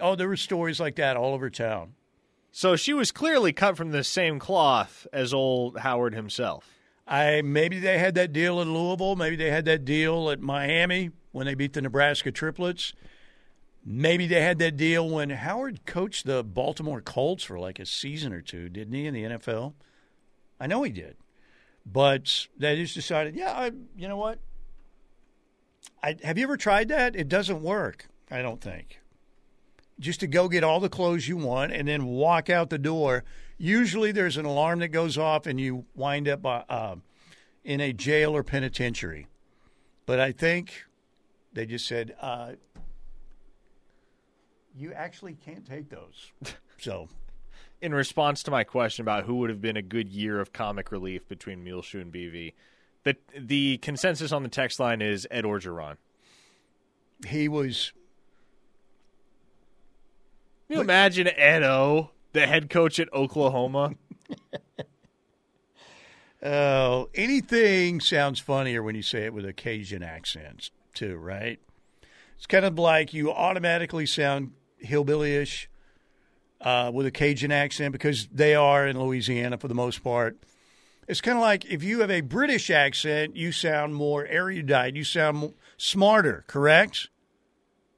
[0.00, 1.94] Oh, there were stories like that all over town.
[2.52, 6.73] So she was clearly cut from the same cloth as old Howard himself.
[7.06, 11.10] I maybe they had that deal in Louisville, maybe they had that deal at Miami
[11.32, 12.94] when they beat the Nebraska Triplets.
[13.84, 18.32] Maybe they had that deal when Howard coached the Baltimore Colts for like a season
[18.32, 19.74] or two, didn't he, in the NFL?
[20.58, 21.16] I know he did.
[21.84, 24.38] But they just decided, yeah, I, you know what?
[26.02, 27.14] I, have you ever tried that?
[27.14, 29.00] It doesn't work, I don't think.
[30.00, 33.24] Just to go get all the clothes you want and then walk out the door.
[33.58, 36.96] Usually there's an alarm that goes off and you wind up uh, uh
[37.62, 39.26] in a jail or penitentiary.
[40.06, 40.84] But I think
[41.52, 42.52] they just said, uh,
[44.76, 46.32] you actually can't take those.
[46.78, 47.08] so
[47.80, 50.90] in response to my question about who would have been a good year of comic
[50.90, 52.54] relief between Muleshoe and BV,
[53.04, 55.96] the the consensus on the text line is Ed Orgeron.
[57.26, 57.92] He was.
[60.74, 63.94] Can you imagine Edo, the head coach at Oklahoma?
[66.42, 71.60] oh, anything sounds funnier when you say it with a Cajun accent, too, right?
[72.36, 74.50] It's kind of like you automatically sound
[74.84, 75.68] hillbillyish
[76.60, 80.36] uh, with a Cajun accent because they are in Louisiana for the most part.
[81.06, 85.04] It's kind of like if you have a British accent, you sound more erudite, you
[85.04, 87.10] sound smarter, correct?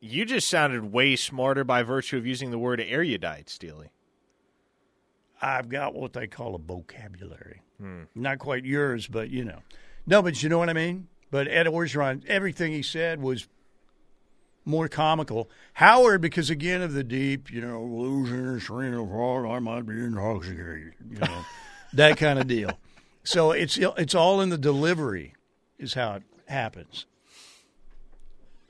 [0.06, 3.90] You just sounded way smarter by virtue of using the word erudite, Steely.
[5.40, 7.62] I've got what they call a vocabulary.
[7.80, 8.04] Hmm.
[8.14, 9.60] Not quite yours, but you know.
[10.06, 11.08] No, but you know what I mean?
[11.30, 13.48] But Ed Orgeron, everything he said was
[14.64, 15.50] more comical.
[15.74, 20.94] Howard, because again of the deep, you know, losing of heart, I might be intoxicated,
[21.08, 21.44] you know,
[21.92, 22.78] that kind of deal.
[23.24, 25.34] So it's it's all in the delivery,
[25.78, 27.06] is how it happens.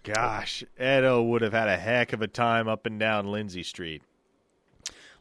[0.07, 4.03] Gosh, Edo would have had a heck of a time up and down Lindsey Street.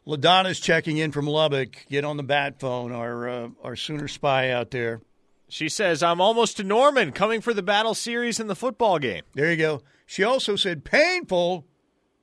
[0.06, 1.84] Ladonna's checking in from Lubbock.
[1.90, 5.02] Get on the bat phone, our uh, our Sooner spy out there.
[5.48, 9.24] She says, "I'm almost to Norman, coming for the battle series in the football game."
[9.34, 9.82] There you go.
[10.06, 11.66] She also said, painful.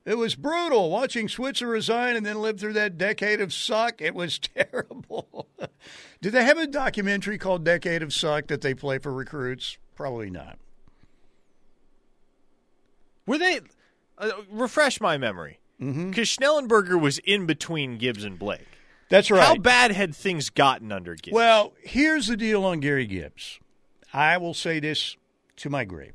[0.06, 4.02] It was brutal watching Switzer resign and then live through that decade of suck.
[4.02, 5.48] It was terrible.
[6.22, 9.78] Do they have a documentary called Decade of Suck that they play for recruits?
[9.96, 10.58] Probably not.
[13.26, 13.62] Were they?
[14.18, 15.60] Uh, refresh my memory.
[15.80, 16.12] Because mm-hmm.
[16.22, 18.68] Schnellenberger was in between Gibbs and Blake.
[19.10, 19.44] That's right.
[19.44, 21.36] How bad had things gotten under Gibbs?
[21.36, 23.60] Well, here's the deal on Gary Gibbs.
[24.14, 25.18] I will say this
[25.58, 26.14] to my grave.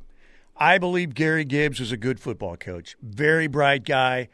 [0.57, 4.29] I believe Gary Gibbs is a good football coach, very bright guy,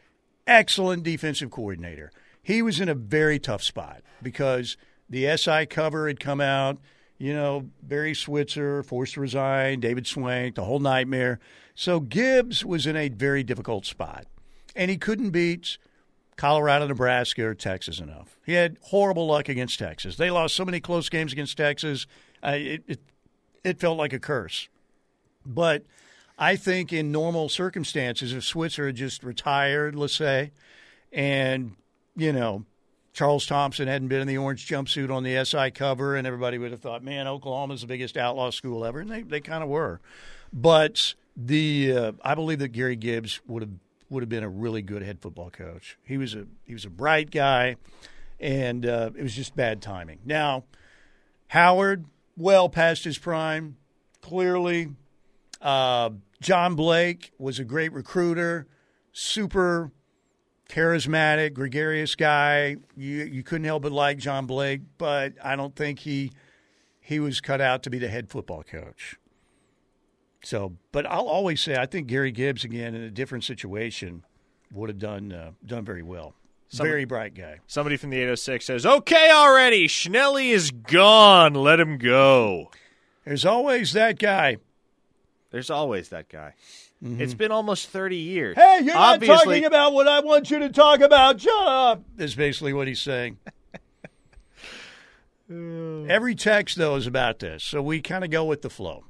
[0.47, 2.11] excellent defensive coordinator.
[2.43, 4.77] He was in a very tough spot because
[5.09, 6.79] the SI cover had come out.
[7.19, 11.39] You know, Barry Switzer forced to resign, David Swank, the whole nightmare.
[11.75, 14.27] So Gibbs was in a very difficult spot,
[14.75, 15.79] and he couldn't beat
[16.37, 18.37] Colorado, Nebraska, or Texas enough.
[18.45, 20.17] He had horrible luck against Texas.
[20.17, 22.07] They lost so many close games against Texas,
[22.43, 23.01] uh, it, it
[23.63, 24.69] it felt like a curse.
[25.47, 25.85] But
[26.39, 30.53] I think in normal circumstances, if Switzer had just retired, let's say,
[31.13, 31.77] and,
[32.17, 32.65] you know,
[33.15, 36.73] Charles Thompson hadn't been in the orange jumpsuit on the SI cover, and everybody would
[36.73, 39.01] have thought, man, Oklahoma's the biggest outlaw school ever.
[39.01, 40.01] And they, they kind of were.
[40.53, 43.71] But the uh, I believe that Gary Gibbs would have
[44.11, 45.97] would have been a really good head football coach.
[46.05, 47.77] He was a he was a bright guy,
[48.41, 50.19] and uh, it was just bad timing.
[50.25, 50.65] Now,
[51.49, 53.77] Howard, well past his prime,
[54.23, 54.89] clearly
[55.63, 56.11] uh,
[56.41, 58.67] John Blake was a great recruiter,
[59.13, 59.93] super
[60.69, 62.77] charismatic, gregarious guy.
[62.97, 66.33] You you couldn't help but like John Blake, but I don't think he
[67.01, 69.17] he was cut out to be the head football coach.
[70.43, 74.25] So, but I'll always say I think Gary Gibbs again in a different situation
[74.73, 76.35] would have done uh, done very well.
[76.69, 77.61] Somebody, very bright guy.
[77.67, 79.87] Somebody from the 806 says, "Okay, already.
[79.87, 81.55] Schnelly is gone.
[81.55, 82.71] Let him go."
[83.25, 84.59] There's always that guy.
[85.51, 86.55] There's always that guy.
[87.05, 87.21] Mm-hmm.
[87.21, 88.57] It's been almost 30 years.
[88.57, 91.39] Hey, you're Obviously, not talking about what I want you to talk about.
[91.41, 92.03] Shut up.
[92.17, 93.39] Is basically what he's saying.
[96.09, 97.63] Every text, though, is about this.
[97.63, 99.05] So we kind of go with the flow.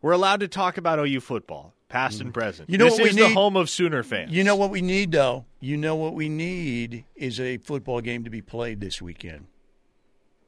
[0.00, 2.40] We're allowed to talk about OU football, past and mm-hmm.
[2.40, 2.70] present.
[2.70, 3.22] You know this what we is need?
[3.22, 4.30] the home of Sooner fans.
[4.30, 5.46] You know what we need, though?
[5.58, 9.46] You know what we need is a football game to be played this weekend.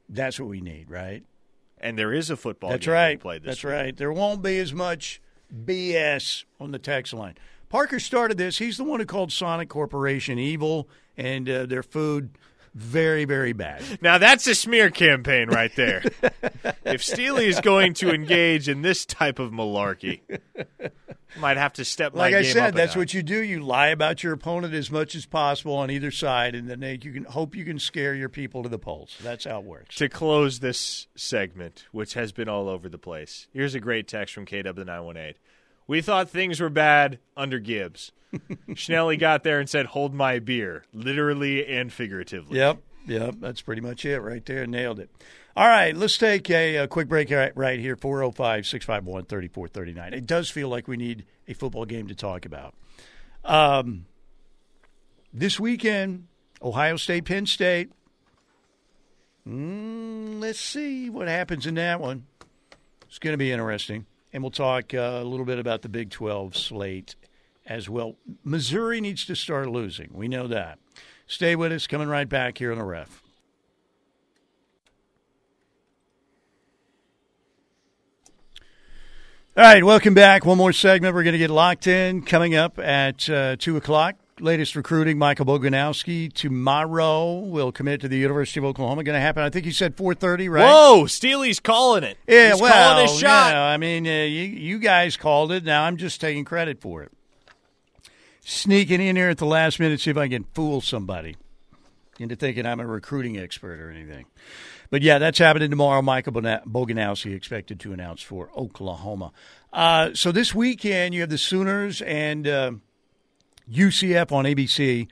[0.08, 1.24] That's what we need, right?
[1.78, 3.18] And there is a football That's right.
[3.18, 3.72] played That's week.
[3.72, 3.96] right.
[3.96, 5.20] There won't be as much
[5.54, 7.36] BS on the text line.
[7.68, 8.58] Parker started this.
[8.58, 12.30] He's the one who called Sonic Corporation evil and uh, their food
[12.74, 13.82] very, very bad.
[14.00, 16.02] Now that's a smear campaign right there.
[16.84, 20.20] if Steely is going to engage in this type of malarkey,
[21.38, 22.14] might have to step.
[22.14, 23.42] Like I said, that's what you do.
[23.42, 27.12] You lie about your opponent as much as possible on either side, and then you
[27.12, 29.16] can hope you can scare your people to the polls.
[29.22, 29.96] That's how it works.
[29.96, 34.34] To close this segment, which has been all over the place, here's a great text
[34.34, 35.36] from KW the nine one eight.
[35.86, 38.12] We thought things were bad under Gibbs.
[38.70, 42.58] Schnelly got there and said, "Hold my beer," literally and figuratively.
[42.58, 44.66] Yep, yep, that's pretty much it right there.
[44.66, 45.10] Nailed it.
[45.56, 50.14] All right, let's take a, a quick break right here 405 651 3439.
[50.14, 52.74] It does feel like we need a football game to talk about.
[53.44, 54.06] Um,
[55.32, 56.28] this weekend,
[56.62, 57.90] Ohio State, Penn State.
[59.48, 62.26] Mm, let's see what happens in that one.
[63.08, 64.06] It's going to be interesting.
[64.32, 67.16] And we'll talk uh, a little bit about the Big 12 slate
[67.70, 68.16] as well.
[68.42, 70.10] Missouri needs to start losing.
[70.12, 70.80] We know that.
[71.28, 71.86] Stay with us.
[71.86, 73.22] Coming right back here on the ref.
[79.56, 80.44] All right, welcome back.
[80.44, 81.14] One more segment.
[81.14, 84.16] We're going to get locked in coming up at uh, 2 o'clock.
[84.40, 89.04] Latest recruiting, Michael Boganowski tomorrow will commit to the University of Oklahoma.
[89.04, 90.64] Going to happen, I think he said 4.30, right?
[90.64, 92.16] Whoa, Steely's calling it.
[92.26, 93.54] Yeah, He's well, calling his shot.
[93.54, 95.62] I mean, uh, you, you guys called it.
[95.62, 97.12] Now I'm just taking credit for it
[98.40, 101.36] sneaking in here at the last minute, see if I can fool somebody
[102.18, 104.26] into thinking I'm a recruiting expert or anything.
[104.90, 106.02] But yeah, that's happening tomorrow.
[106.02, 109.32] Michael Boganowski expected to announce for Oklahoma.
[109.72, 112.72] Uh, so this weekend, you have the Sooners and uh,
[113.70, 115.08] UCF on ABC.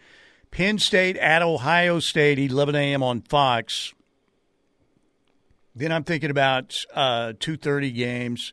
[0.51, 3.03] Penn State at Ohio State, 11 a.m.
[3.03, 3.95] on Fox.
[5.75, 8.53] Then I'm thinking about uh, 2:30 games.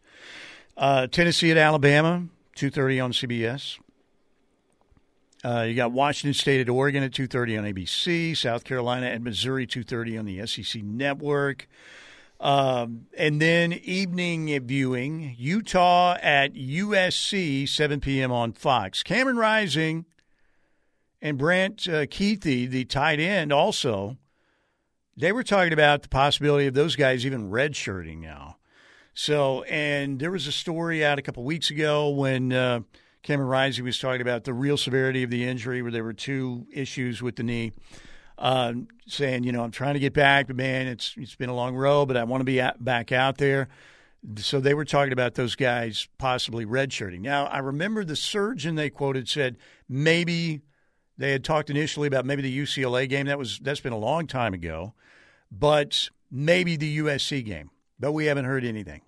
[0.77, 3.79] Uh, Tennessee at Alabama, 2:30 on CBS.
[5.45, 9.67] Uh, you got Washington State at Oregon at 2:30 on ABC, South Carolina at Missouri
[9.67, 11.67] 2:30 on the SEC Network,
[12.39, 18.31] um, and then evening viewing Utah at USC 7 p.m.
[18.31, 19.03] on Fox.
[19.03, 20.05] Cameron Rising
[21.21, 24.17] and Brant uh, Kuithe, the tight end, also
[25.15, 28.57] they were talking about the possibility of those guys even redshirting now.
[29.13, 32.51] So, and there was a story out a couple weeks ago when.
[32.51, 32.79] Uh,
[33.25, 36.67] Cameron Rising was talking about the real severity of the injury, where there were two
[36.71, 37.71] issues with the knee.
[38.37, 38.73] Uh,
[39.07, 41.75] saying, you know, I'm trying to get back, but man, it's it's been a long
[41.75, 43.69] road, but I want to be at, back out there.
[44.37, 47.21] So they were talking about those guys possibly redshirting.
[47.21, 49.57] Now, I remember the surgeon they quoted said
[49.89, 50.61] maybe
[51.17, 53.25] they had talked initially about maybe the UCLA game.
[53.25, 54.93] That was that's been a long time ago,
[55.51, 57.71] but maybe the USC game.
[57.99, 59.01] But we haven't heard anything.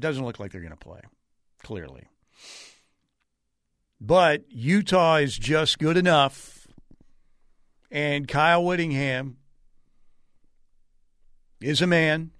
[0.00, 1.02] Doesn't look like they're going to play.
[1.62, 2.08] Clearly.
[4.00, 6.66] But Utah is just good enough.
[7.90, 9.36] And Kyle Whittingham
[11.60, 12.30] is a man.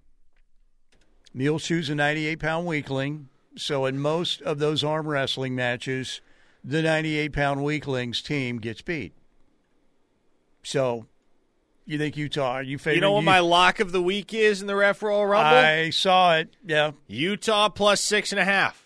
[1.32, 3.28] Muleshoe's a 98 pound weakling.
[3.56, 6.20] So, in most of those arm wrestling matches,
[6.64, 9.12] the 98 pound weaklings team gets beat.
[10.64, 11.06] So,
[11.86, 12.52] you think Utah?
[12.52, 15.26] Are you You know what my lock of the week is in the Ref Royal
[15.26, 15.56] Rumble?
[15.56, 16.56] I saw it.
[16.64, 16.92] Yeah.
[17.06, 18.83] Utah plus six and a half.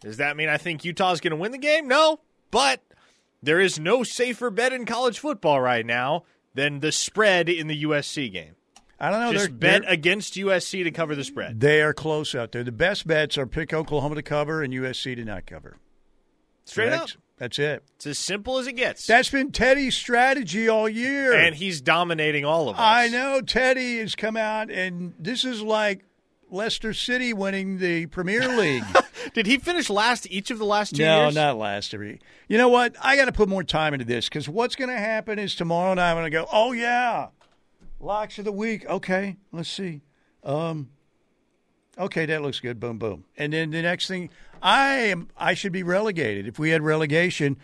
[0.00, 1.88] Does that mean I think Utah's going to win the game?
[1.88, 2.20] No.
[2.50, 2.82] But
[3.42, 7.82] there is no safer bet in college football right now than the spread in the
[7.84, 8.54] USC game.
[9.00, 9.32] I don't know.
[9.32, 11.60] Just they're, bet they're, against USC to cover the spread.
[11.60, 12.64] They are close out there.
[12.64, 15.76] The best bets are pick Oklahoma to cover and USC to not cover.
[16.64, 17.02] Straight Correct?
[17.02, 17.10] up.
[17.38, 17.84] That's it.
[17.94, 19.06] It's as simple as it gets.
[19.06, 21.32] That's been Teddy's strategy all year.
[21.32, 22.80] And he's dominating all of us.
[22.82, 23.40] I know.
[23.40, 26.04] Teddy has come out, and this is like
[26.50, 28.84] Leicester City winning the Premier League.
[29.34, 31.34] Did he finish last each of the last two no, years?
[31.34, 32.20] not last every.
[32.48, 32.94] You know what?
[33.00, 35.92] I got to put more time into this because what's going to happen is tomorrow
[35.94, 36.46] night I'm going to go.
[36.52, 37.28] Oh yeah,
[38.00, 38.86] locks of the week.
[38.86, 40.02] Okay, let's see.
[40.44, 40.90] Um,
[41.98, 42.80] okay, that looks good.
[42.80, 43.24] Boom, boom.
[43.36, 44.30] And then the next thing,
[44.62, 45.28] I am.
[45.36, 46.46] I should be relegated.
[46.46, 47.58] If we had relegation,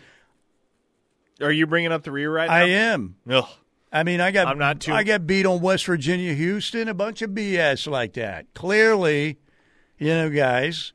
[1.41, 2.55] Are you bringing up the rear right now?
[2.55, 3.15] I am.
[3.29, 3.47] Ugh.
[3.95, 6.93] I mean, I got I'm not too- I got beat on West Virginia, Houston, a
[6.93, 8.53] bunch of BS like that.
[8.53, 9.37] Clearly,
[9.97, 10.91] you know, guys,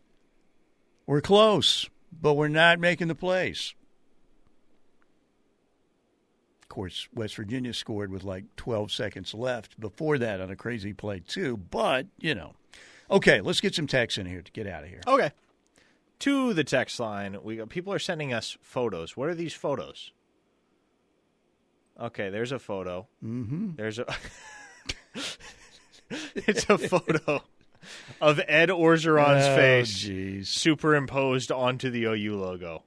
[1.06, 3.74] we're close, but we're not making the plays.
[6.62, 10.93] Of course, West Virginia scored with like 12 seconds left before that on a crazy
[10.93, 11.56] play too.
[11.56, 12.52] But you know,
[13.10, 15.01] okay, let's get some text in here to get out of here.
[15.06, 15.31] Okay.
[16.20, 19.16] To the text line, we got, people are sending us photos.
[19.16, 20.12] What are these photos?
[22.01, 23.06] Okay, there's a photo.
[23.24, 23.70] Mm-hmm.
[23.77, 24.06] There's a.
[26.35, 27.43] it's a photo
[28.20, 30.47] of Ed Orgeron's Oh, face jeez.
[30.47, 32.85] superimposed onto the OU logo.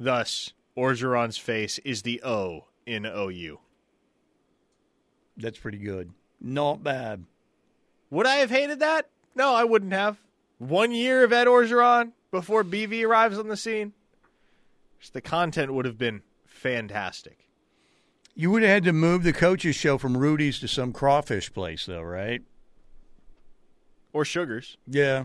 [0.00, 3.58] Thus, Orgeron's face is the O in OU.
[5.36, 6.12] That's pretty good.
[6.40, 7.24] Not bad.
[8.10, 9.08] Would I have hated that?
[9.34, 10.16] No, I wouldn't have.
[10.58, 13.92] One year of Ed Orgeron before BV arrives on the scene.
[15.00, 17.47] Just the content would have been fantastic.
[18.38, 21.86] You would have had to move the coaches show from Rudy's to some crawfish place,
[21.86, 22.40] though, right?
[24.12, 24.76] Or Sugars.
[24.86, 25.24] Yeah.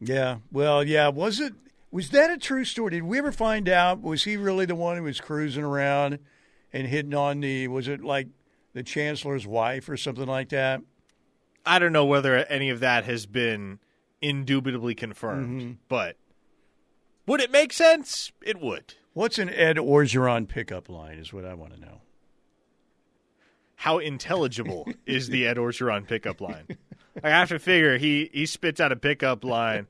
[0.00, 0.38] Yeah.
[0.50, 1.06] Well, yeah.
[1.06, 1.52] Was it?
[1.92, 2.90] Was that a true story?
[2.90, 4.02] Did we ever find out?
[4.02, 6.18] Was he really the one who was cruising around
[6.72, 7.68] and hitting on the?
[7.68, 8.26] Was it like
[8.72, 10.80] the chancellor's wife or something like that?
[11.64, 13.78] I don't know whether any of that has been
[14.20, 15.72] indubitably confirmed, mm-hmm.
[15.86, 16.16] but
[17.28, 18.32] would it make sense?
[18.42, 18.94] It would.
[19.20, 21.18] What's an Ed Orgeron pickup line?
[21.18, 22.00] Is what I want to know.
[23.74, 26.78] How intelligible is the Ed Orgeron pickup line?
[27.22, 29.88] I have to figure he he spits out a pickup line,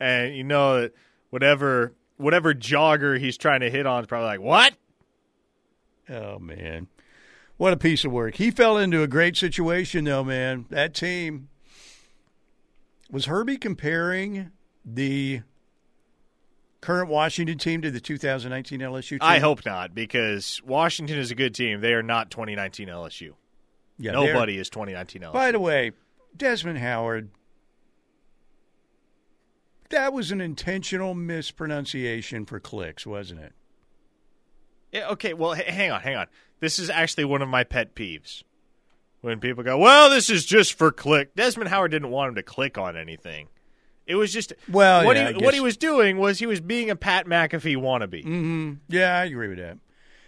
[0.00, 0.94] and you know that
[1.28, 4.72] whatever whatever jogger he's trying to hit on is probably like what?
[6.08, 6.86] Oh man,
[7.58, 8.36] what a piece of work!
[8.36, 10.64] He fell into a great situation, though, man.
[10.70, 11.50] That team
[13.10, 14.52] was Herbie comparing
[14.86, 15.42] the
[16.80, 19.18] current Washington team to the 2019 LSU team.
[19.20, 21.80] I hope not, because Washington is a good team.
[21.80, 23.32] They are not 2019 LSU.
[23.98, 25.32] Yeah, Nobody is 2019 LSU.
[25.32, 25.92] By the way,
[26.36, 27.30] Desmond Howard,
[29.90, 33.52] that was an intentional mispronunciation for clicks, wasn't it?
[34.92, 36.26] Yeah, okay, well, h- hang on, hang on.
[36.60, 38.42] This is actually one of my pet peeves.
[39.20, 41.34] When people go, well, this is just for click.
[41.34, 43.48] Desmond Howard didn't want him to click on anything.
[44.10, 46.90] It was just Well, what yeah, he what he was doing was he was being
[46.90, 48.24] a Pat McAfee wannabe.
[48.24, 48.72] Mm-hmm.
[48.88, 49.78] Yeah, I agree with that.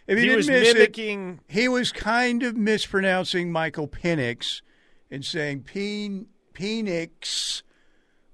[0.07, 4.63] If he, He didn't was miss it, mimicking he was kind of mispronouncing Michael Penix
[5.11, 7.63] and saying Peen, Penix,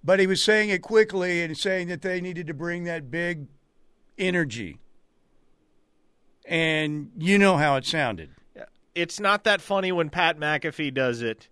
[0.05, 3.47] but he was saying it quickly and saying that they needed to bring that big
[4.19, 4.79] energy.
[6.45, 8.31] And you know how it sounded.
[8.95, 11.49] it's not that funny when Pat McAfee does it.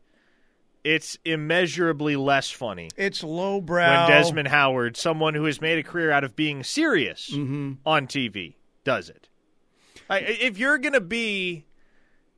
[0.87, 4.07] It's immeasurably less funny It's lowbrow.
[4.07, 7.73] when Desmond Howard, someone who has made a career out of being serious Mm-hmm.
[7.85, 8.55] on TV,
[8.85, 9.29] does it.
[10.09, 11.65] I, if you're going to be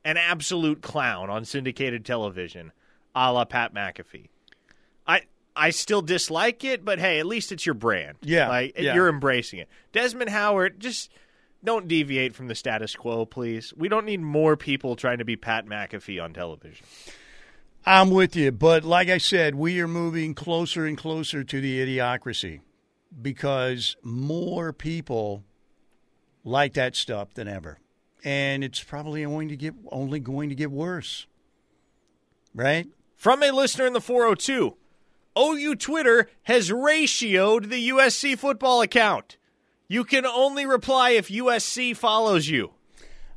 [0.03, 2.71] an absolute clown on syndicated television,
[3.13, 4.29] a la Pat McAfee,
[5.05, 5.21] I
[5.55, 8.17] I still dislike it, but hey, at least it's your brand.
[8.23, 8.95] Yeah, like yeah.
[8.95, 9.67] you're embracing it.
[9.91, 11.11] Desmond Howard, just
[11.63, 13.73] don't deviate from the status quo, please.
[13.77, 16.85] We don't need more people trying to be Pat McAfee on television.
[17.85, 21.79] I'm with you, but like I said, we are moving closer and closer to the
[21.79, 22.61] idiocracy
[23.21, 25.43] because more people
[26.43, 27.79] like that stuff than ever,
[28.23, 31.25] and it's probably going to get only going to get worse.
[32.53, 32.87] Right?
[33.15, 34.75] From a listener in the 402,
[35.37, 39.37] OU Twitter has ratioed the USC football account.
[39.87, 42.71] You can only reply if USC follows you.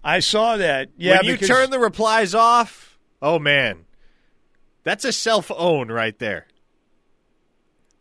[0.05, 0.91] I saw that.
[0.97, 3.85] Yeah, when you turn the replies off, oh man,
[4.85, 6.47] that's a self own right there.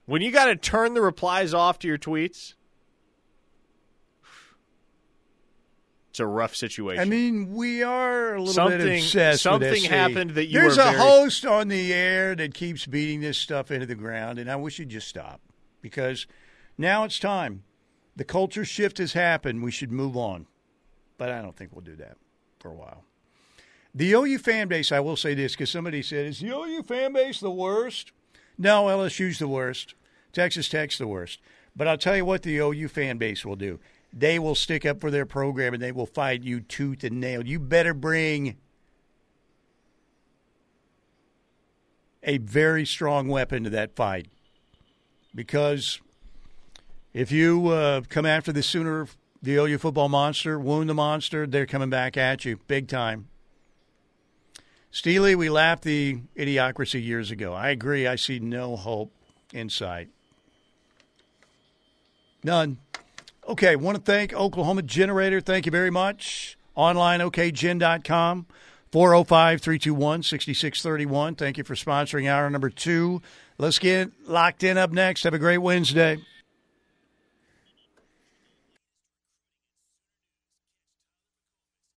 [0.06, 2.56] When you got to turn the replies off to your tweets,
[6.10, 7.02] it's a rough situation.
[7.02, 9.44] I mean, we are a little bit Something- obsessed.
[9.44, 13.38] something happened that you There's a very- host on the air that keeps beating this
[13.38, 15.40] stuff into the ground, and I wish you'd just stop
[15.82, 16.28] because
[16.78, 17.64] now it's time.
[18.18, 19.64] The culture shift has happened.
[19.64, 20.48] We should move on,
[21.18, 22.18] but I don't think we'll do that
[22.60, 23.06] for a while.
[23.94, 27.14] The OU fan base, I will say this because somebody said, "Is the OU fan
[27.14, 28.12] base the worst?"
[28.58, 29.96] No, LSU's the worst.
[30.34, 31.40] Texas Tech's the worst.
[31.76, 33.80] But I'll tell you what the OU fan base will do.
[34.14, 37.46] They will stick up for their program and they will fight you tooth and nail.
[37.46, 38.58] You better bring
[42.24, 44.28] a very strong weapon to that fight.
[45.34, 46.00] because
[47.14, 49.08] if you uh, come after the Sooner,
[49.42, 53.28] the OU football monster, wound the monster, they're coming back at you big time.
[54.92, 57.54] Steely, we laughed the idiocracy years ago.
[57.54, 58.08] I agree.
[58.08, 59.12] I see no hope
[59.54, 60.10] in sight.
[62.44, 62.78] None.
[63.48, 65.42] Okay, want to thank Oklahoma Generator.
[65.42, 66.58] Thank you very much.
[66.76, 68.46] Online, okgen.com.
[68.92, 71.36] 405 321 6631.
[71.36, 73.22] Thank you for sponsoring hour number two.
[73.58, 75.24] Let's get locked in up next.
[75.24, 76.18] Have a great Wednesday.